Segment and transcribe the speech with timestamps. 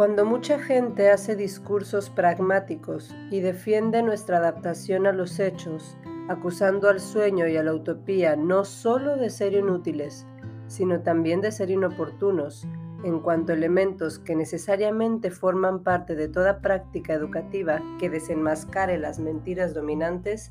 [0.00, 5.98] Cuando mucha gente hace discursos pragmáticos y defiende nuestra adaptación a los hechos,
[6.30, 10.26] acusando al sueño y a la utopía no solo de ser inútiles,
[10.68, 12.66] sino también de ser inoportunos,
[13.04, 19.18] en cuanto a elementos que necesariamente forman parte de toda práctica educativa que desenmascare las
[19.18, 20.50] mentiras dominantes,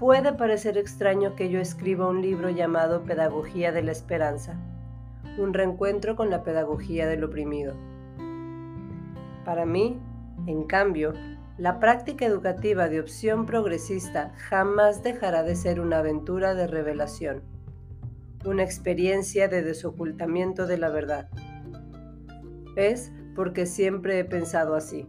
[0.00, 4.56] puede parecer extraño que yo escriba un libro llamado Pedagogía de la Esperanza,
[5.38, 7.93] un reencuentro con la pedagogía del oprimido.
[9.44, 9.98] Para mí,
[10.46, 11.12] en cambio,
[11.58, 17.42] la práctica educativa de opción progresista jamás dejará de ser una aventura de revelación,
[18.44, 21.28] una experiencia de desocultamiento de la verdad.
[22.74, 25.06] Es porque siempre he pensado así,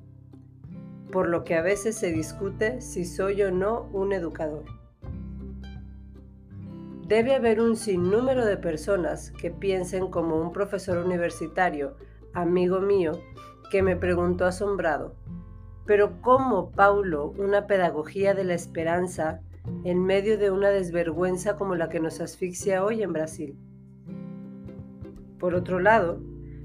[1.12, 4.66] por lo que a veces se discute si soy o no un educador.
[7.08, 11.98] Debe haber un sinnúmero de personas que piensen como un profesor universitario,
[12.34, 13.14] amigo mío,
[13.70, 15.16] que me preguntó asombrado,
[15.86, 19.42] pero ¿cómo, Paulo, una pedagogía de la esperanza
[19.84, 23.58] en medio de una desvergüenza como la que nos asfixia hoy en Brasil?
[25.40, 26.20] Por otro lado,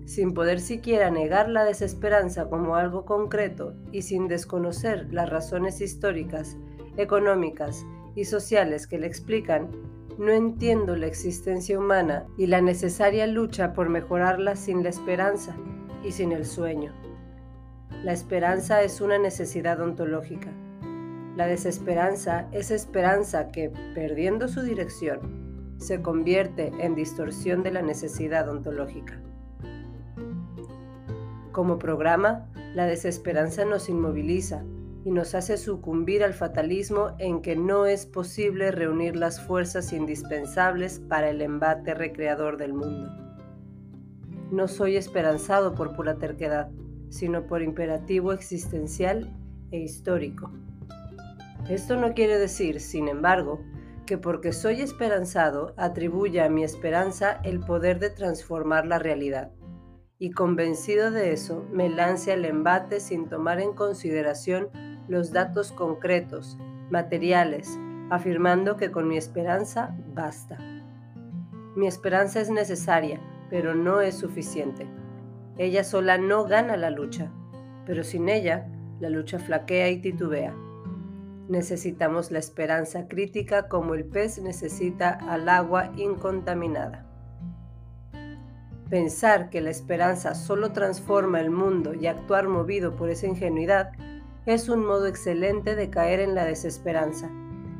[0.06, 6.56] sin poder siquiera negar la desesperanza como algo concreto y sin desconocer las razones históricas,
[6.96, 7.84] económicas
[8.14, 9.70] y sociales que le explican,
[10.18, 15.54] no entiendo la existencia humana y la necesaria lucha por mejorarla sin la esperanza
[16.04, 16.92] y sin el sueño.
[18.04, 20.50] La esperanza es una necesidad ontológica.
[21.36, 28.48] La desesperanza es esperanza que, perdiendo su dirección, se convierte en distorsión de la necesidad
[28.48, 29.20] ontológica.
[31.52, 34.62] Como programa, la desesperanza nos inmoviliza
[35.04, 41.00] y nos hace sucumbir al fatalismo en que no es posible reunir las fuerzas indispensables
[41.00, 43.19] para el embate recreador del mundo.
[44.50, 46.70] No soy esperanzado por pura terquedad,
[47.08, 49.32] sino por imperativo existencial
[49.70, 50.50] e histórico.
[51.68, 53.60] Esto no quiere decir, sin embargo,
[54.06, 59.52] que porque soy esperanzado atribuya a mi esperanza el poder de transformar la realidad,
[60.18, 64.68] y convencido de eso me lance al embate sin tomar en consideración
[65.06, 66.58] los datos concretos,
[66.90, 67.78] materiales,
[68.10, 70.58] afirmando que con mi esperanza basta.
[71.76, 74.86] Mi esperanza es necesaria, pero no es suficiente.
[75.58, 77.30] Ella sola no gana la lucha,
[77.84, 78.68] pero sin ella
[79.00, 80.54] la lucha flaquea y titubea.
[81.48, 87.06] Necesitamos la esperanza crítica como el pez necesita al agua incontaminada.
[88.88, 93.90] Pensar que la esperanza solo transforma el mundo y actuar movido por esa ingenuidad
[94.46, 97.30] es un modo excelente de caer en la desesperanza,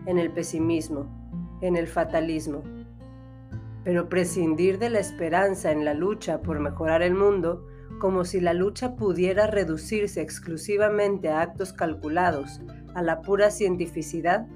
[0.07, 1.07] en el pesimismo,
[1.63, 2.63] en el fatalismo
[3.91, 7.67] pero prescindir de la esperanza en la lucha por mejorar el mundo,
[7.99, 12.61] como si la lucha pudiera reducirse exclusivamente a actos calculados,
[12.95, 14.47] a la pura cientificidad,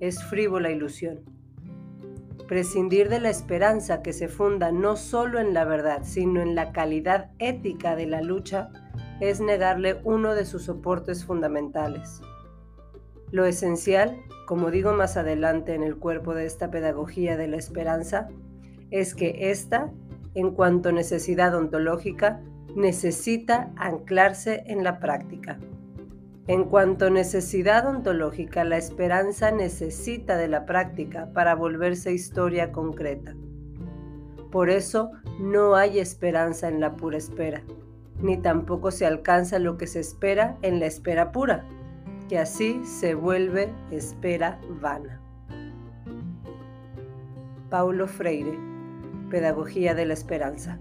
[0.00, 1.20] es frívola ilusión.
[2.48, 6.72] Prescindir de la esperanza que se funda no solo en la verdad, sino en la
[6.72, 8.70] calidad ética de la lucha,
[9.20, 12.22] es negarle uno de sus soportes fundamentales.
[13.30, 18.30] Lo esencial, como digo más adelante en el cuerpo de esta pedagogía de la esperanza,
[18.90, 19.90] es que ésta,
[20.34, 22.40] en cuanto necesidad ontológica,
[22.74, 25.58] necesita anclarse en la práctica.
[26.46, 33.34] En cuanto necesidad ontológica, la esperanza necesita de la práctica para volverse historia concreta.
[34.50, 37.62] Por eso no hay esperanza en la pura espera,
[38.20, 41.64] ni tampoco se alcanza lo que se espera en la espera pura,
[42.28, 45.20] que así se vuelve espera vana.
[47.68, 48.69] Paulo Freire
[49.30, 50.78] Pedagogía de la Esperanza.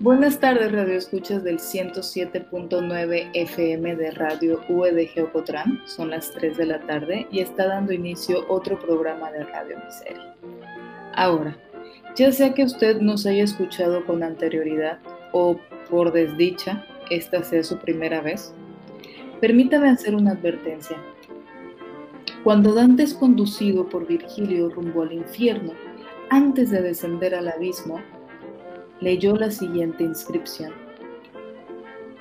[0.00, 5.80] Buenas tardes, Radio Escuchas del 107.9 FM de Radio UEDG Ocotrán.
[5.86, 10.34] Son las 3 de la tarde y está dando inicio otro programa de Radio Miseria.
[11.14, 11.56] Ahora,
[12.16, 14.98] ya sea que usted nos haya escuchado con anterioridad
[15.32, 15.58] o
[15.90, 18.54] por desdicha esta sea su primera vez,
[19.40, 20.96] permítame hacer una advertencia.
[22.44, 25.72] Cuando Dante es conducido por Virgilio rumbo al infierno,
[26.30, 28.00] antes de descender al abismo,
[29.00, 30.72] leyó la siguiente inscripción.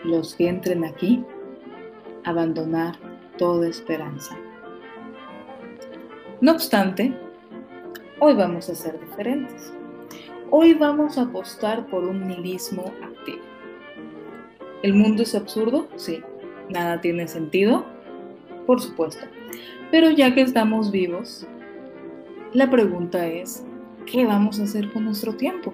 [0.04, 1.24] Los que entren aquí,
[2.24, 2.96] abandonar
[3.38, 4.38] toda esperanza.
[6.42, 7.14] No obstante,
[8.20, 9.72] hoy vamos a ser diferentes.
[10.52, 13.42] Hoy vamos a apostar por un nihilismo activo.
[14.84, 15.88] ¿El mundo es absurdo?
[15.96, 16.22] Sí.
[16.70, 17.86] ¿Nada tiene sentido?
[18.66, 19.26] por supuesto.
[19.92, 21.46] Pero ya que estamos vivos,
[22.54, 23.66] la pregunta es,
[24.10, 25.74] ¿qué vamos a hacer con nuestro tiempo?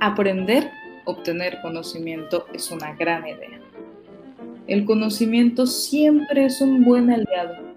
[0.00, 0.70] Aprender,
[1.04, 3.60] obtener conocimiento es una gran idea.
[4.66, 7.73] El conocimiento siempre es un buen aliado,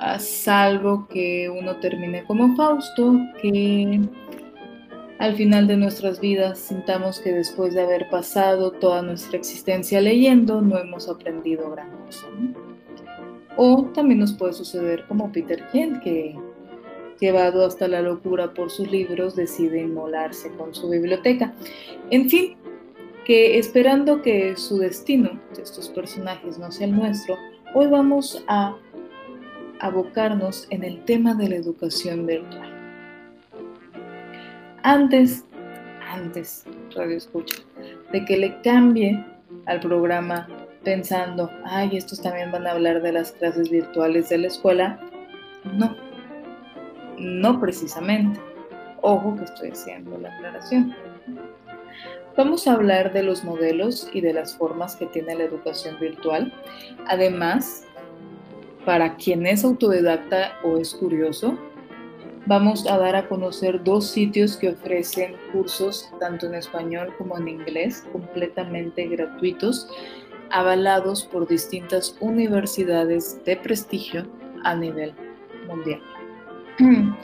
[0.00, 4.00] a salvo que uno termine como Fausto, que
[5.18, 10.62] al final de nuestras vidas sintamos que después de haber pasado toda nuestra existencia leyendo,
[10.62, 12.26] no hemos aprendido gran cosa.
[13.56, 16.34] O también nos puede suceder como Peter Kent, que
[17.20, 21.52] llevado hasta la locura por sus libros, decide inmolarse con su biblioteca.
[22.08, 22.56] En fin,
[23.26, 27.36] que esperando que su destino de estos personajes no sea el nuestro,
[27.74, 28.74] hoy vamos a
[29.80, 32.70] abocarnos en el tema de la educación virtual.
[34.82, 35.44] Antes,
[36.08, 37.56] antes, radio escucha,
[38.12, 39.24] de que le cambie
[39.66, 40.48] al programa
[40.84, 45.00] pensando, ay, estos también van a hablar de las clases virtuales de la escuela,
[45.64, 45.94] no,
[47.18, 48.40] no precisamente.
[49.02, 50.94] Ojo que estoy haciendo la aclaración.
[52.36, 56.52] Vamos a hablar de los modelos y de las formas que tiene la educación virtual.
[57.06, 57.84] Además,
[58.84, 61.58] para quien es autodidacta o es curioso,
[62.46, 67.48] vamos a dar a conocer dos sitios que ofrecen cursos tanto en español como en
[67.48, 69.88] inglés completamente gratuitos,
[70.50, 74.26] avalados por distintas universidades de prestigio
[74.64, 75.14] a nivel
[75.66, 76.00] mundial.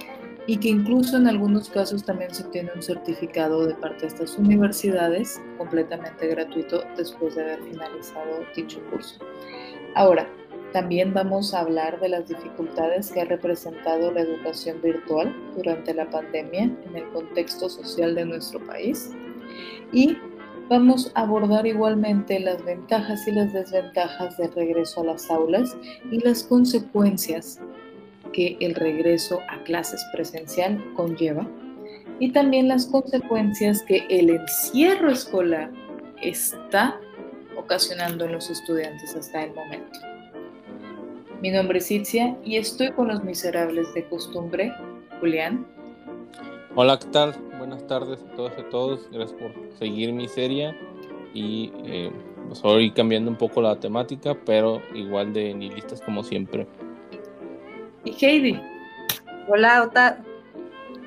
[0.49, 4.39] Y que incluso en algunos casos también se obtiene un certificado de parte de estas
[4.39, 9.19] universidades completamente gratuito después de haber finalizado dicho curso.
[9.97, 10.29] Ahora,
[10.73, 16.09] también vamos a hablar de las dificultades que ha representado la educación virtual durante la
[16.11, 19.11] pandemia en el contexto social de nuestro país.
[19.93, 20.17] Y
[20.69, 25.77] vamos a abordar igualmente las ventajas y las desventajas del regreso a las aulas
[26.11, 27.61] y las consecuencias
[28.33, 31.49] que el regreso a clases presencial conlleva
[32.19, 35.71] y también las consecuencias que el encierro escolar
[36.23, 36.99] está
[37.57, 40.16] ocasionando en los estudiantes hasta el momento.
[41.43, 44.73] Mi nombre es Itzia y estoy con los miserables de costumbre,
[45.21, 45.67] Julián.
[46.75, 47.35] Hola, ¿qué tal?
[47.59, 49.11] Buenas tardes a todos y a todos.
[49.13, 50.75] Gracias por seguir mi serie
[51.35, 52.11] y eh,
[52.49, 56.67] pues hoy cambiando un poco la temática, pero igual de nihilistas como siempre.
[58.05, 58.59] Y Heidi.
[59.47, 60.25] Hola, Ota.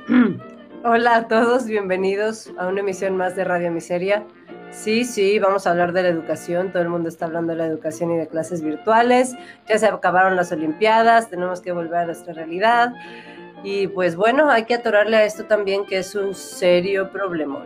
[0.85, 4.25] Hola a todos, bienvenidos a una emisión más de Radio Miseria.
[4.71, 6.71] Sí, sí, vamos a hablar de la educación.
[6.71, 9.35] Todo el mundo está hablando de la educación y de clases virtuales.
[9.67, 12.93] Ya se acabaron las Olimpiadas, tenemos que volver a nuestra realidad.
[13.63, 17.65] Y pues bueno, hay que atorarle a esto también, que es un serio problema.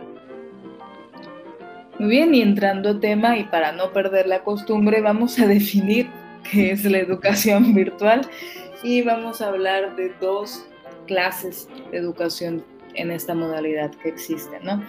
[1.98, 6.08] Muy bien, y entrando a tema, y para no perder la costumbre, vamos a definir
[6.50, 8.22] qué es la educación virtual
[8.82, 10.66] y vamos a hablar de dos
[11.06, 12.64] clases de educación
[12.94, 14.82] en esta modalidad que existe, ¿no?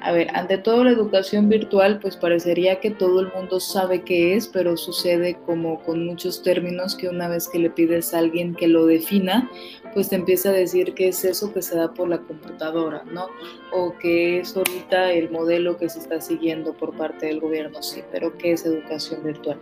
[0.00, 4.34] A ver, ante todo la educación virtual, pues parecería que todo el mundo sabe qué
[4.34, 8.54] es, pero sucede como con muchos términos que una vez que le pides a alguien
[8.54, 9.50] que lo defina,
[9.94, 13.26] pues te empieza a decir que es eso que se da por la computadora, ¿no?
[13.72, 18.02] O que es ahorita el modelo que se está siguiendo por parte del gobierno, sí,
[18.10, 19.58] pero ¿qué es educación virtual?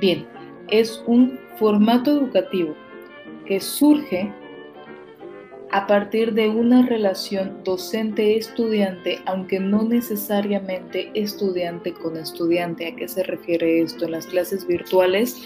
[0.00, 0.26] Bien,
[0.68, 2.74] es un formato educativo
[3.46, 4.32] que surge
[5.72, 12.88] a partir de una relación docente-estudiante, aunque no necesariamente estudiante con estudiante.
[12.88, 14.06] ¿A qué se refiere esto?
[14.06, 15.36] En las clases virtuales,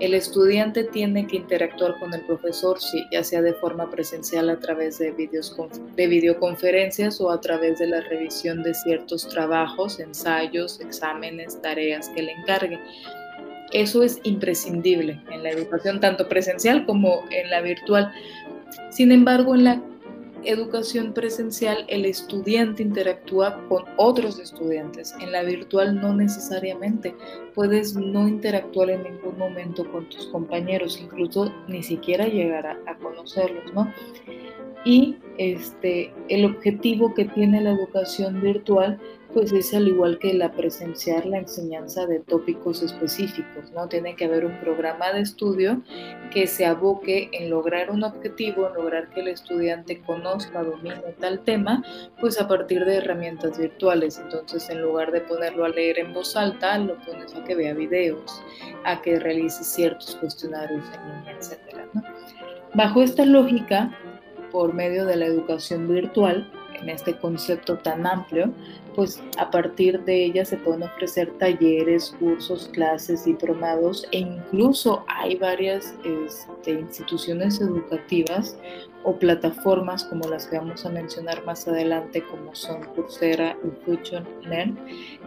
[0.00, 2.78] el estudiante tiene que interactuar con el profesor,
[3.10, 8.00] ya sea de forma presencial a través de, de videoconferencias o a través de la
[8.00, 12.78] revisión de ciertos trabajos, ensayos, exámenes, tareas que le encargue.
[13.72, 18.12] Eso es imprescindible en la educación, tanto presencial como en la virtual
[18.90, 19.82] sin embargo, en la
[20.46, 25.14] educación presencial el estudiante interactúa con otros estudiantes.
[25.20, 27.14] En la virtual no necesariamente.
[27.54, 33.72] Puedes no interactuar en ningún momento con tus compañeros, incluso ni siquiera llegar a, conocerlos,
[33.74, 33.92] ¿no?
[34.84, 38.98] Y este, el objetivo que tiene la educación virtual
[39.36, 43.86] pues es al igual que la presenciar la enseñanza de tópicos específicos, ¿no?
[43.86, 45.82] Tiene que haber un programa de estudio
[46.30, 51.40] que se aboque en lograr un objetivo, en lograr que el estudiante conozca, domine tal
[51.40, 51.84] tema,
[52.18, 54.18] pues a partir de herramientas virtuales.
[54.18, 57.74] Entonces, en lugar de ponerlo a leer en voz alta, lo pones a que vea
[57.74, 58.42] videos,
[58.86, 61.76] a que realice ciertos cuestionarios en línea, etc.
[62.72, 63.94] Bajo esta lógica,
[64.50, 68.52] por medio de la educación virtual, en este concepto tan amplio,
[68.94, 75.36] pues a partir de ella se pueden ofrecer talleres, cursos, clases, diplomados e incluso hay
[75.36, 78.56] varias este, instituciones educativas
[79.06, 84.78] o plataformas como las que vamos a mencionar más adelante, como son Coursera y Learn,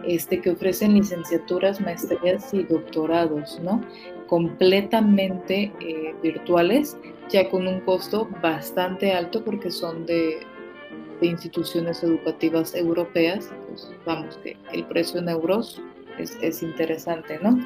[0.04, 3.80] este, que ofrecen licenciaturas, maestrías y doctorados, ¿no?
[4.26, 6.98] Completamente eh, virtuales,
[7.30, 10.40] ya con un costo bastante alto porque son de,
[11.20, 15.80] de instituciones educativas europeas, pues vamos, que el precio en euros
[16.18, 17.58] es, es interesante, ¿no?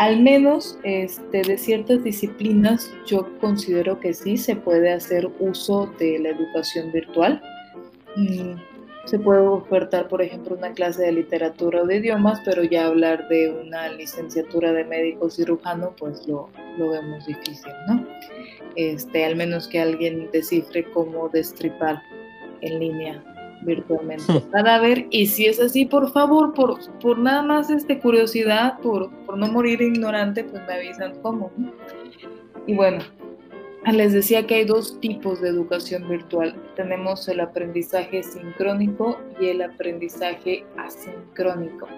[0.00, 6.18] al menos este, de ciertas disciplinas yo considero que sí se puede hacer uso de
[6.18, 7.42] la educación virtual.
[8.16, 8.54] Mm,
[9.10, 13.26] se puede ofertar, por ejemplo, una clase de literatura o de idiomas, pero ya hablar
[13.26, 16.48] de una licenciatura de médico cirujano, pues lo,
[16.78, 18.06] lo vemos difícil, ¿no?
[18.76, 22.00] Este, al menos que alguien descifre cómo destripar
[22.60, 23.24] en línea
[23.62, 29.10] virtualmente cadáver y si es así por favor por, por nada más este curiosidad por,
[29.26, 31.50] por no morir ignorante pues me avisan cómo
[32.66, 33.00] y bueno
[33.86, 36.54] les decía que hay dos tipos de educación virtual.
[36.76, 41.88] Tenemos el aprendizaje sincrónico y el aprendizaje asincrónico.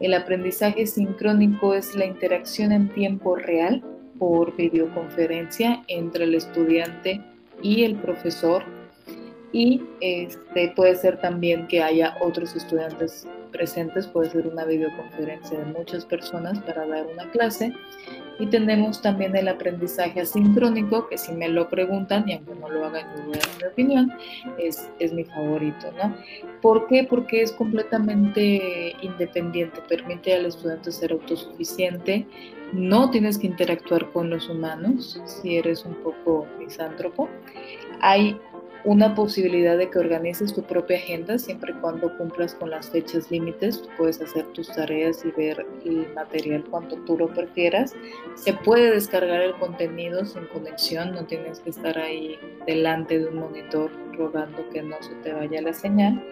[0.00, 3.82] El aprendizaje sincrónico es la interacción en tiempo real
[4.18, 7.20] por videoconferencia entre el estudiante
[7.60, 8.62] y el profesor.
[9.52, 15.64] Y este, puede ser también que haya otros estudiantes presentes, puede ser una videoconferencia de
[15.66, 17.72] muchas personas para dar una clase.
[18.38, 22.84] Y tenemos también el aprendizaje asincrónico, que si me lo preguntan, y aunque no lo
[22.84, 24.12] hagan, yo voy a dar mi opinión,
[24.58, 26.14] es, es mi favorito, ¿no?
[26.60, 27.04] ¿Por qué?
[27.08, 32.26] Porque es completamente independiente, permite al estudiante ser autosuficiente,
[32.72, 37.28] no tienes que interactuar con los humanos si eres un poco misántropo.
[38.00, 38.38] Hay
[38.86, 43.28] una posibilidad de que organices tu propia agenda siempre y cuando cumplas con las fechas
[43.32, 43.82] límites.
[43.98, 47.94] puedes hacer tus tareas y ver el material cuando tú lo prefieras.
[48.36, 53.40] Se puede descargar el contenido sin conexión, no tienes que estar ahí delante de un
[53.40, 56.24] monitor rogando que no se te vaya la señal.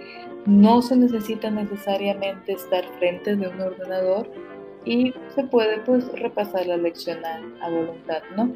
[0.47, 4.31] No se necesita necesariamente estar frente de un ordenador
[4.85, 8.55] y se puede pues repasar la lección a, a voluntad, ¿no?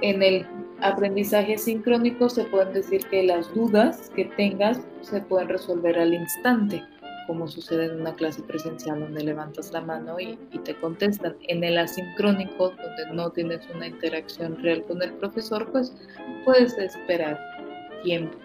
[0.00, 0.46] En el
[0.80, 6.82] aprendizaje sincrónico se pueden decir que las dudas que tengas se pueden resolver al instante,
[7.26, 11.36] como sucede en una clase presencial donde levantas la mano y, te contestan.
[11.48, 15.94] En el asincrónico, donde no tienes una interacción real con el profesor, pues
[16.44, 17.38] puedes esperar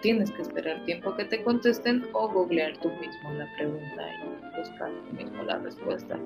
[0.00, 4.90] tienes que esperar tiempo que te contesten o googlear tú mismo la pregunta y buscar
[4.90, 6.18] tú mismo la respuesta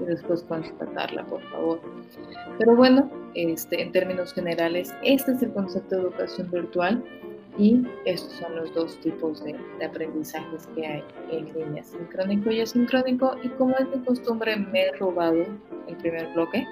[0.00, 1.80] y después constatarla, por favor.
[2.58, 7.02] Pero bueno, este, en términos generales, este es el concepto de educación virtual
[7.58, 13.36] y estos son los dos tipos de, aprendizajes que hay en línea, sincrónico y asincrónico.
[13.42, 15.44] Y como es de costumbre, me he robado
[15.88, 16.64] el primer bloque,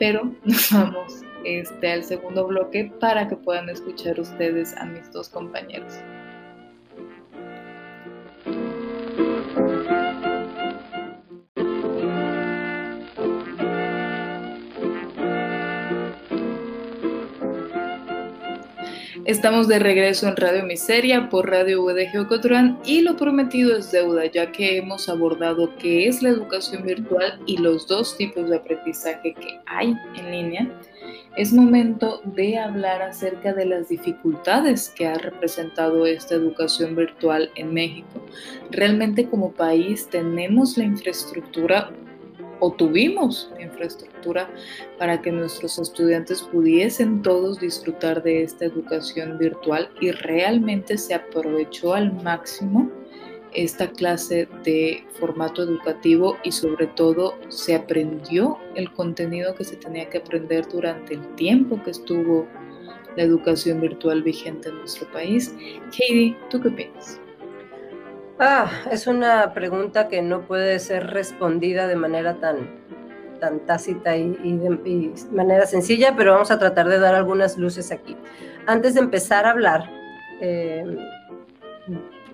[0.00, 5.28] pero nos vamos este, al segundo bloque para que puedan escuchar ustedes a mis dos
[5.28, 5.94] compañeros.
[19.30, 24.26] Estamos de regreso en Radio Miseria por Radio UDG Ocotlán y lo prometido es deuda,
[24.26, 29.34] ya que hemos abordado qué es la educación virtual y los dos tipos de aprendizaje
[29.34, 30.68] que hay en línea.
[31.36, 37.72] Es momento de hablar acerca de las dificultades que ha representado esta educación virtual en
[37.72, 38.26] México.
[38.72, 41.92] Realmente como país tenemos la infraestructura
[42.60, 44.48] o tuvimos infraestructura
[44.98, 51.94] para que nuestros estudiantes pudiesen todos disfrutar de esta educación virtual y realmente se aprovechó
[51.94, 52.90] al máximo
[53.52, 60.08] esta clase de formato educativo y sobre todo se aprendió el contenido que se tenía
[60.08, 62.46] que aprender durante el tiempo que estuvo
[63.16, 65.54] la educación virtual vigente en nuestro país.
[65.86, 67.20] Katie, ¿tú qué piensas?
[68.42, 72.70] Ah, es una pregunta que no puede ser respondida de manera tan,
[73.38, 78.16] tan tácita y, de manera sencilla, pero vamos a tratar de dar algunas luces aquí.
[78.66, 79.90] Antes de empezar a hablar,
[80.40, 80.86] eh,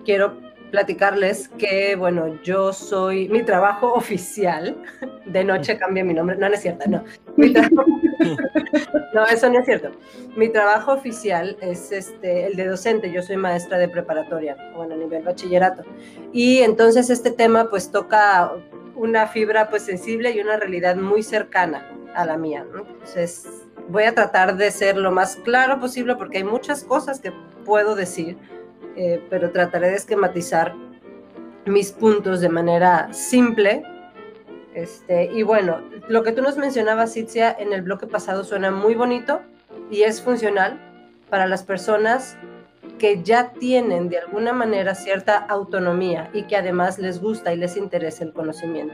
[0.05, 0.37] quiero
[0.71, 4.77] platicarles que, bueno, yo soy, mi trabajo oficial,
[5.25, 7.03] de noche cambia mi nombre, no, no es cierto, no.
[9.13, 9.91] No, eso no es cierto.
[10.35, 14.97] Mi trabajo oficial es este, el de docente, yo soy maestra de preparatoria, bueno, a
[14.97, 15.83] nivel bachillerato.
[16.33, 18.51] Y entonces este tema pues toca
[18.95, 22.65] una fibra pues sensible y una realidad muy cercana a la mía.
[22.73, 23.47] Entonces,
[23.89, 27.31] voy a tratar de ser lo más claro posible porque hay muchas cosas que
[27.63, 28.37] puedo decir,
[28.95, 30.73] eh, pero trataré de esquematizar
[31.65, 33.83] mis puntos de manera simple.
[34.77, 38.93] Este, y bueno, lo que tú nos mencionabas, Citzia, en el bloque pasado suena muy
[38.93, 39.41] bonito
[39.89, 40.79] y es funcional
[41.31, 42.37] para las personas
[42.99, 47.75] que ya tienen de alguna manera cierta autonomía y que además les gusta y les
[47.75, 48.93] interesa el conocimiento.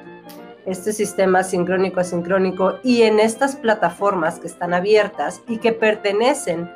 [0.66, 6.72] Este sistema sincrónico asincrónico y en estas plataformas que están abiertas y que pertenecen,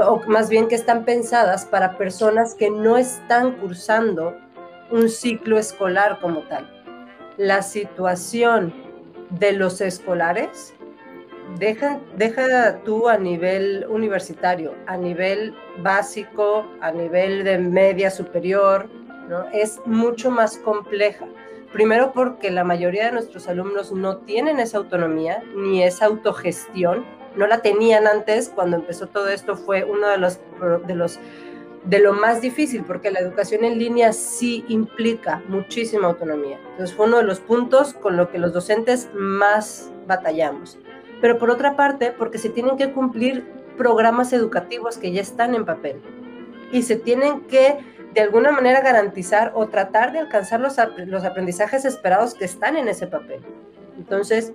[0.00, 4.34] o más bien que están pensadas para personas que no están cursando
[4.90, 6.77] un ciclo escolar como tal.
[7.38, 8.74] La situación
[9.30, 10.74] de los escolares
[11.56, 18.88] deja, deja tú a nivel universitario, a nivel básico, a nivel de media superior,
[19.28, 19.44] ¿no?
[19.52, 21.26] es mucho más compleja.
[21.72, 27.04] Primero porque la mayoría de nuestros alumnos no tienen esa autonomía ni esa autogestión,
[27.36, 30.40] no la tenían antes, cuando empezó todo esto fue uno de los,
[30.88, 31.20] de los
[31.88, 36.58] de lo más difícil, porque la educación en línea sí implica muchísima autonomía.
[36.70, 40.78] Entonces fue uno de los puntos con lo que los docentes más batallamos
[41.20, 43.44] pero por otra parte, porque se tienen que cumplir
[43.76, 46.00] programas educativos que ya están en papel
[46.72, 47.78] y se tienen que
[48.14, 50.76] de alguna manera garantizar o tratar de alcanzar los,
[51.06, 53.40] los aprendizajes esperados que están en ese papel.
[53.96, 54.52] Entonces,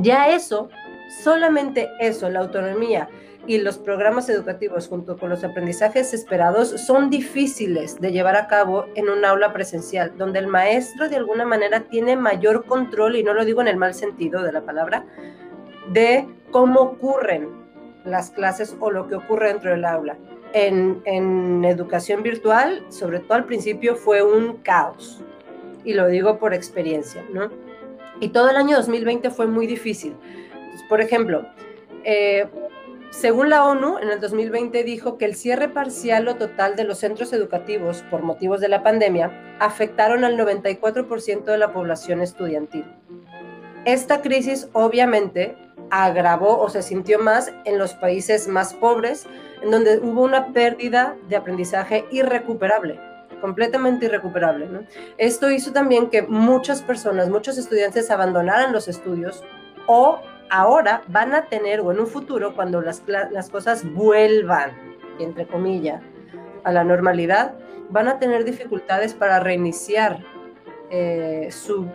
[0.00, 0.68] ya eso,
[1.22, 3.08] solamente eso, la autonomía
[3.46, 8.86] y los programas educativos junto con los aprendizajes esperados son difíciles de llevar a cabo
[8.94, 13.34] en un aula presencial, donde el maestro de alguna manera tiene mayor control, y no
[13.34, 15.04] lo digo en el mal sentido de la palabra,
[15.92, 17.48] de cómo ocurren
[18.04, 20.16] las clases o lo que ocurre dentro del aula.
[20.52, 25.22] En, educación virtual, sobre todo al principio, fue un caos.
[25.84, 27.50] Y lo digo por experiencia, ¿no?
[28.20, 30.14] Y todo el año 2020 fue muy difícil.
[30.88, 31.46] por ejemplo,
[32.04, 32.46] eh,
[33.20, 36.98] según la ONU, en el 2020 dijo que el cierre parcial o total de los
[36.98, 42.84] centros educativos por motivos de la pandemia afectaron al 94% de la población estudiantil.
[43.84, 45.56] Esta crisis obviamente
[45.90, 49.26] agravó o se sintió más en los países más pobres,
[49.62, 52.98] en donde hubo una pérdida de aprendizaje irrecuperable,
[53.40, 54.68] completamente irrecuperable.
[55.18, 59.44] Esto hizo también que muchas personas, muchos estudiantes abandonaran los estudios
[59.86, 64.72] o ahora van a tener, o en un futuro, cuando las, las cosas vuelvan,
[65.18, 66.02] entre comillas,
[66.64, 67.54] a la normalidad,
[67.90, 70.24] van a tener dificultades para reiniciar
[70.90, 71.88] eh, su,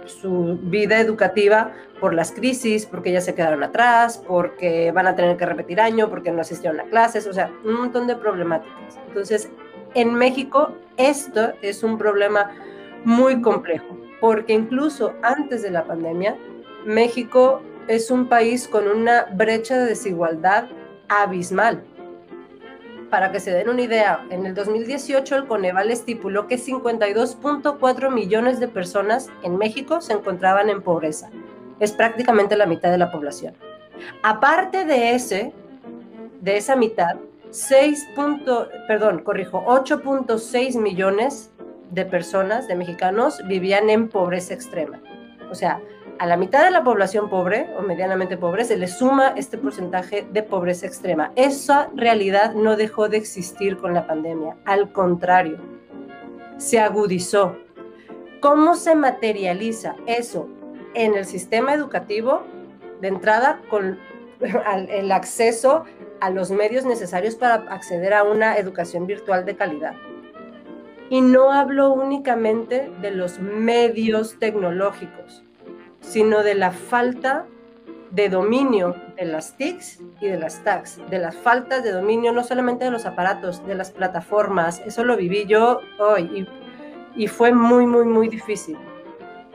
[0.64, 5.46] vida educativa por las crisis, porque ya se quedaron atrás, porque van a tener que
[5.46, 9.00] repetir año, porque no asistieron a clases, o sea, un montón de problemáticas.
[9.08, 9.52] Entonces,
[9.94, 12.52] en México esto es un problema
[13.06, 16.36] muy complejo, porque incluso antes de la pandemia,
[16.86, 20.70] México es un país con una brecha de desigualdad
[21.08, 21.84] abismal.
[23.10, 28.60] Para que se den una idea, en el 2018 el Coneval estipuló que 52.4 millones
[28.60, 31.32] de personas en México se encontraban en pobreza.
[31.80, 33.56] Es prácticamente la mitad de la población.
[34.22, 35.52] Aparte de ese,
[36.42, 37.16] de esa mitad,
[37.50, 38.10] 6.
[38.88, 41.50] perdón, corrijo, 8.6 millones
[41.90, 45.02] de personas, de mexicanos, vivían en pobreza extrema.
[45.50, 45.82] O sea,
[46.20, 50.28] a la mitad de la población pobre o medianamente pobre se le suma este porcentaje
[50.30, 51.32] de pobreza extrema.
[51.38, 55.58] Esa realidad no dejó de existir con la pandemia, al contrario,
[56.58, 57.56] se agudizó.
[58.42, 60.50] ¿Cómo se materializa eso
[60.94, 62.44] en el sistema educativo?
[63.00, 63.98] De entrada, con
[64.90, 65.86] el acceso
[66.20, 69.96] a los medios necesarios para acceder a una educación virtual de calidad.
[71.10, 75.46] Y no hablo únicamente de los medios tecnológicos
[76.10, 77.46] sino de la falta
[78.10, 82.44] de dominio de las TICs y de las TACs, de las faltas de dominio no
[82.44, 86.48] solamente de los aparatos, de las plataformas, eso lo viví yo hoy
[87.16, 88.78] y, y fue muy, muy, muy difícil.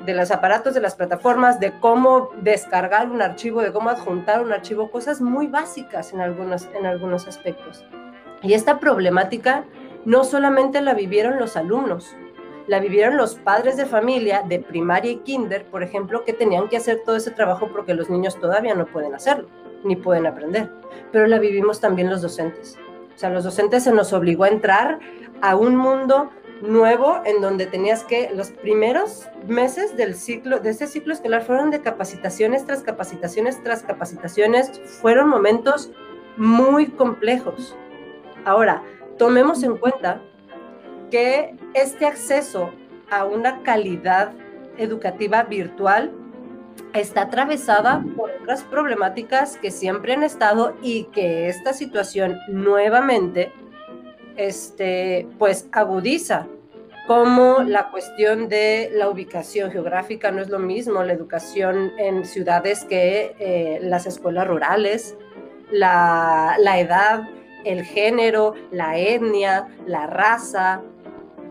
[0.06, 4.52] De los aparatos, de las plataformas, de cómo descargar un archivo, de cómo adjuntar un
[4.52, 7.84] archivo, cosas muy básicas en algunos, en algunos aspectos.
[8.42, 9.64] Y esta problemática
[10.04, 12.14] no solamente la vivieron los alumnos,
[12.66, 16.76] la vivieron los padres de familia de primaria y kinder, por ejemplo, que tenían que
[16.76, 19.48] hacer todo ese trabajo porque los niños todavía no pueden hacerlo,
[19.84, 20.70] ni pueden aprender.
[21.12, 22.78] Pero la vivimos también los docentes.
[23.14, 24.98] O sea, los docentes se nos obligó a entrar
[25.42, 26.30] a un mundo
[26.62, 31.70] nuevo en donde tenías que los primeros meses del ciclo de ese ciclo escolar fueron
[31.70, 35.90] de capacitaciones tras capacitaciones tras capacitaciones fueron momentos
[36.36, 37.76] muy complejos
[38.44, 38.82] ahora
[39.18, 40.22] tomemos en cuenta
[41.10, 42.70] este acceso
[43.10, 44.32] a una calidad
[44.78, 46.12] educativa virtual
[46.92, 53.52] está atravesada por otras problemáticas que siempre han estado y que esta situación nuevamente
[54.36, 56.46] este, pues agudiza
[57.06, 60.30] como la cuestión de la ubicación geográfica.
[60.30, 65.16] No es lo mismo, la educación en ciudades que eh, las escuelas rurales,
[65.70, 67.28] la edad,
[67.64, 70.82] el género, la etnia, la raza,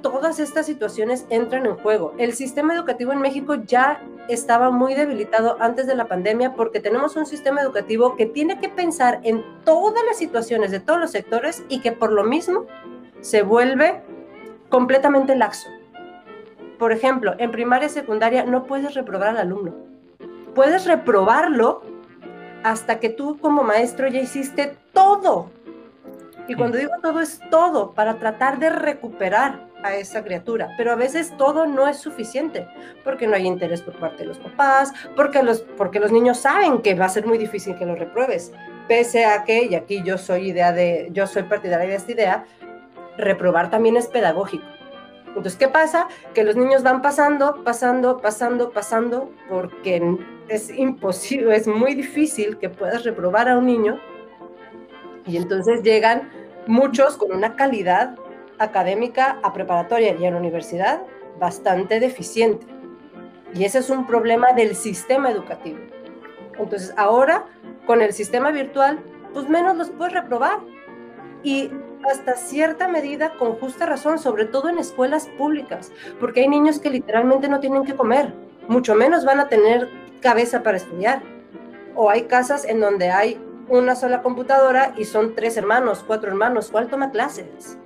[0.03, 2.13] todas estas situaciones entran en juego.
[2.19, 7.15] El sistema educativo en México ya estaba muy debilitado antes de la pandemia porque tenemos
[7.15, 11.63] un sistema educativo que tiene que pensar en todas las situaciones de todos los sectores
[11.69, 12.67] y que por lo mismo
[13.21, 14.03] se vuelve
[14.69, 15.69] completamente laxo.
[16.77, 19.73] Por ejemplo, en primaria y secundaria no puedes reprobar al alumno.
[20.53, 21.81] Puedes reprobarlo
[22.63, 25.49] hasta que tú como maestro ya hiciste todo.
[26.47, 30.95] Y cuando digo todo es todo para tratar de recuperar a esa criatura, pero a
[30.95, 32.67] veces todo no es suficiente,
[33.03, 36.81] porque no hay interés por parte de los papás, porque los, porque los niños saben
[36.81, 38.51] que va a ser muy difícil que lo repruebes,
[38.87, 42.45] pese a que, y aquí yo soy idea de, yo soy partidaria de esta idea,
[43.17, 44.65] reprobar también es pedagógico.
[45.27, 46.07] Entonces, ¿qué pasa?
[46.33, 50.17] Que los niños van pasando, pasando, pasando, pasando, porque
[50.47, 53.99] es imposible, es muy difícil que puedas reprobar a un niño.
[55.25, 56.29] Y entonces llegan
[56.67, 58.15] muchos con una calidad
[58.59, 61.01] académica a preparatoria y a la universidad
[61.39, 62.65] bastante deficiente.
[63.53, 65.79] Y ese es un problema del sistema educativo.
[66.57, 67.45] Entonces, ahora,
[67.85, 68.99] con el sistema virtual,
[69.33, 70.59] pues menos los puedes reprobar.
[71.43, 71.71] Y
[72.09, 76.89] hasta cierta medida con justa razón, sobre todo en escuelas públicas, porque hay niños que
[76.89, 78.33] literalmente no tienen que comer,
[78.67, 79.89] mucho menos van a tener
[80.21, 81.21] cabeza para estudiar.
[81.95, 83.39] O hay casas en donde hay
[83.69, 87.77] una sola computadora y son tres hermanos, cuatro hermanos, ¿cuál toma clases?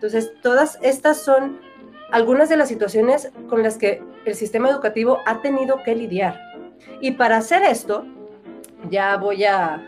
[0.00, 1.60] Entonces, todas estas son
[2.10, 6.40] algunas de las situaciones con las que el sistema educativo ha tenido que lidiar.
[7.02, 8.06] Y para hacer esto,
[8.88, 9.86] ya voy a,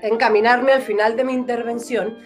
[0.00, 2.16] encaminarme al final de mi intervención,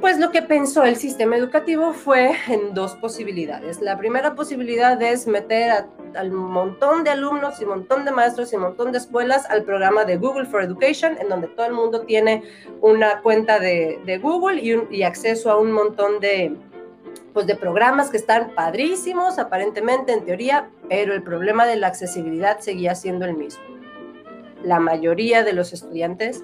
[0.00, 3.80] pues lo que pensó el sistema educativo fue en dos posibilidades.
[3.80, 5.84] La primera posibilidad es meter
[6.14, 10.16] al montón de alumnos y montón de maestros y montón de escuelas al programa de
[10.16, 12.42] Google for Education, en donde todo el mundo tiene
[12.80, 16.56] una cuenta de, Google y, y, acceso a un montón de,
[17.34, 22.60] pues de programas que están padrísimos, aparentemente en teoría, pero el problema de la accesibilidad
[22.60, 23.70] seguía siendo el mismo
[24.62, 26.42] la mayoría de los estudiantes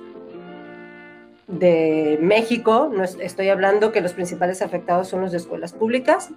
[1.49, 6.31] de México, no estoy hablando que los principales afectados son los de escuelas públicas,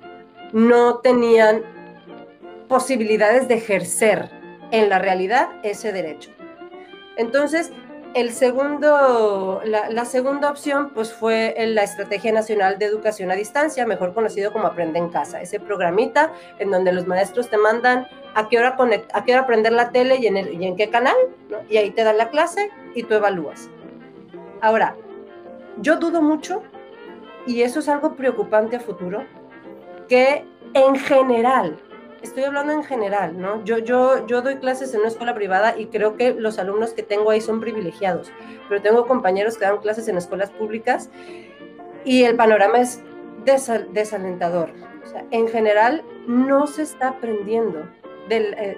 [0.53, 1.61] no tenían
[2.67, 4.29] posibilidades de ejercer
[4.71, 6.29] en la realidad ese derecho.
[7.17, 7.71] Entonces,
[8.13, 14.13] el segundo, la, segunda opción pues fue la Estrategia Nacional de Educación a Distancia, mejor
[14.13, 18.57] conocido como Aprende en Casa, ese programita en donde los maestros te mandan a qué
[18.57, 18.77] hora,
[19.13, 21.15] a qué hora aprender la tele y en, y en qué canal,
[21.69, 23.69] y ahí te dan la clase y tú evalúas.
[24.61, 24.95] Ahora,
[25.77, 26.63] yo dudo mucho,
[27.45, 29.23] y eso es algo preocupante a futuro,
[30.07, 31.77] que en general
[32.21, 33.63] estoy hablando en general, ¿no?
[33.63, 37.03] Yo, yo, yo doy clases en una escuela privada y creo que los alumnos que
[37.03, 38.31] tengo ahí son privilegiados,
[38.67, 41.09] pero tengo compañeros que dan clases en escuelas públicas
[42.03, 43.01] y el panorama es
[43.45, 44.71] desalentador.
[45.03, 47.87] O sea, en general no se está aprendiendo
[48.29, 48.77] eh,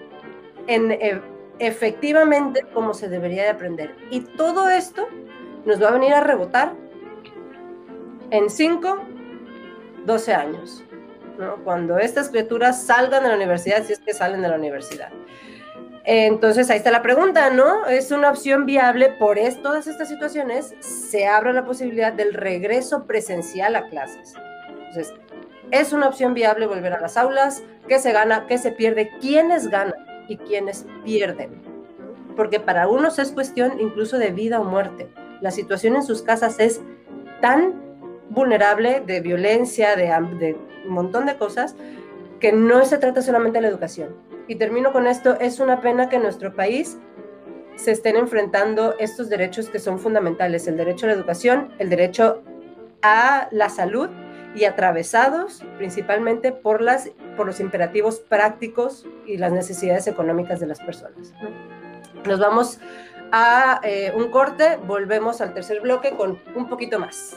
[0.67, 1.21] en, eh,
[1.59, 3.95] efectivamente como se debería de aprender.
[4.09, 5.07] Y todo esto
[5.65, 6.73] nos va a venir a rebotar
[8.29, 8.99] en 5,
[10.05, 10.83] 12 años
[11.63, 15.09] cuando estas criaturas salgan de la universidad, si es que salen de la universidad.
[16.03, 17.85] Entonces ahí está la pregunta, ¿no?
[17.85, 20.73] ¿Es una opción viable por todas estas situaciones?
[20.79, 24.33] Se abre la posibilidad del regreso presencial a clases.
[24.69, 25.13] Entonces,
[25.69, 27.63] ¿es una opción viable volver a las aulas?
[27.87, 28.47] ¿Qué se gana?
[28.47, 29.11] ¿Qué se pierde?
[29.19, 29.93] ¿Quiénes ganan
[30.27, 31.61] y quiénes pierden?
[32.35, 35.07] Porque para unos es cuestión incluso de vida o muerte.
[35.41, 36.81] La situación en sus casas es
[37.41, 37.73] tan
[38.29, 41.75] vulnerable de violencia, de, un montón de cosas,
[42.39, 44.15] que no se trata solamente de la educación.
[44.47, 46.97] Y termino con esto, es una pena que en nuestro país
[47.75, 52.41] se estén enfrentando estos derechos que son fundamentales, el derecho a la educación, el derecho
[53.01, 54.09] a la salud
[54.55, 60.79] y atravesados principalmente por, las, por los imperativos prácticos y las necesidades económicas de las
[60.79, 61.33] personas.
[62.27, 62.79] Nos vamos
[63.31, 67.35] a eh, un corte, volvemos al tercer bloque con un poquito más.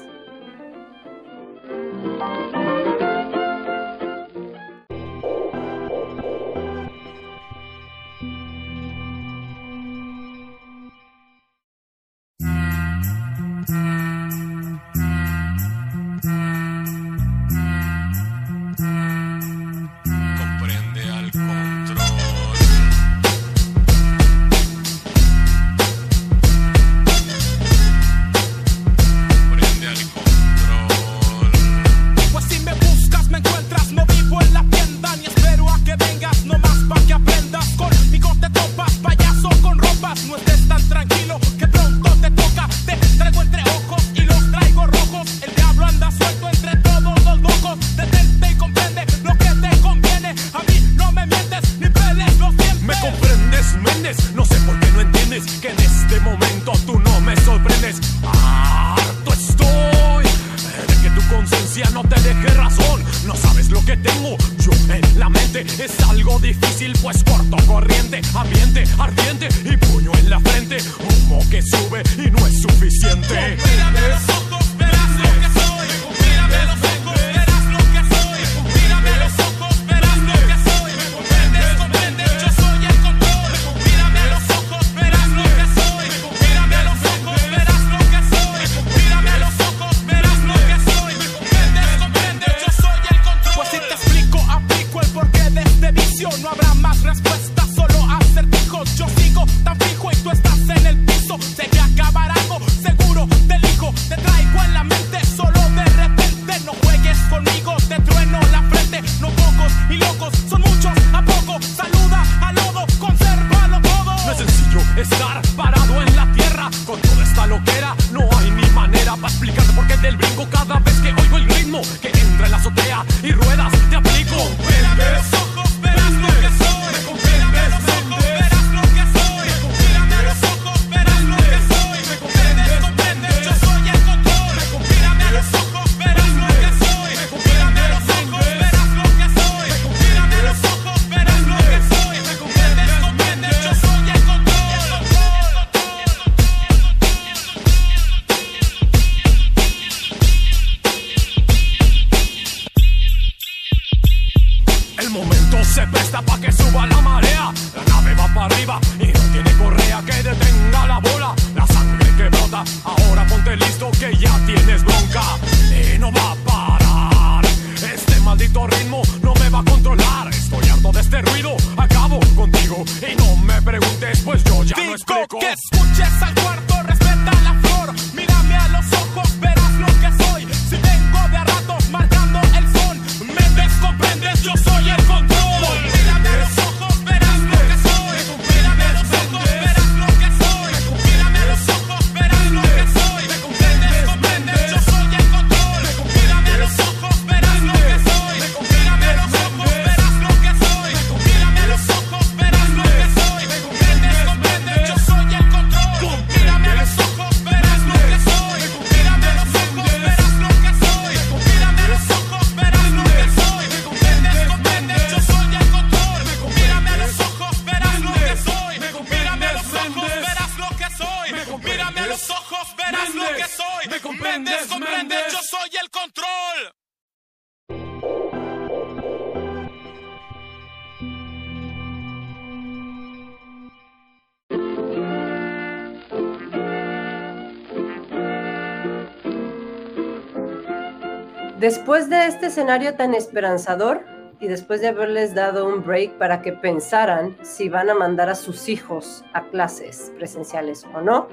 [241.94, 244.00] Después de este escenario tan esperanzador
[244.40, 248.34] y después de haberles dado un break para que pensaran si van a mandar a
[248.34, 251.28] sus hijos a clases presenciales o no,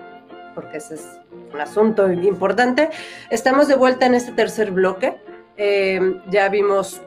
[0.54, 1.20] porque ese es
[1.52, 2.92] un asunto importante,
[3.32, 5.18] estamos de vuelta en este tercer bloque.
[5.58, 7.02] Eh, ya vimos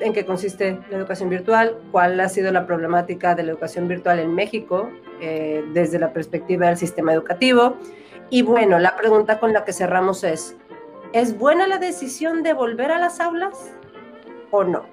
[0.00, 4.18] en qué consiste la educación virtual, cuál ha sido la problemática de la educación virtual
[4.18, 7.76] en México eh, desde la perspectiva del sistema educativo.
[8.28, 10.56] Y bueno, la pregunta con la que cerramos es,
[11.14, 13.72] ¿Es buena la decisión de volver a las aulas
[14.50, 14.84] o no?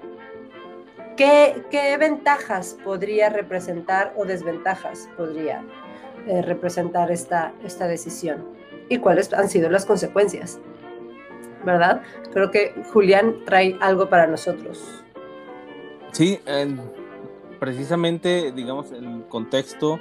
[1.16, 1.62] ¿Qué,
[1.98, 5.62] ventajas podría representar o desventajas podría
[6.26, 8.46] eh, representar esta, esta decisión?
[8.88, 10.58] ¿Y cuáles han sido las consecuencias?
[11.66, 12.02] ¿Verdad?
[12.32, 15.04] Creo que Julián trae algo para nosotros.
[16.12, 16.40] Sí,
[17.58, 20.00] precisamente, digamos, el contexto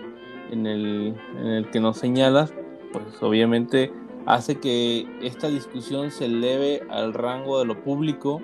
[0.49, 2.53] en el, en el que nos señalas,
[2.93, 3.91] pues obviamente
[4.25, 8.41] hace que esta discusión se eleve al rango de lo público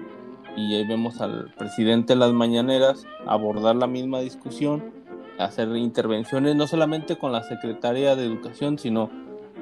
[0.55, 4.91] y ahí vemos al presidente de las mañaneras abordar la misma discusión,
[5.39, 9.09] hacer intervenciones no solamente con la secretaria de Educación, sino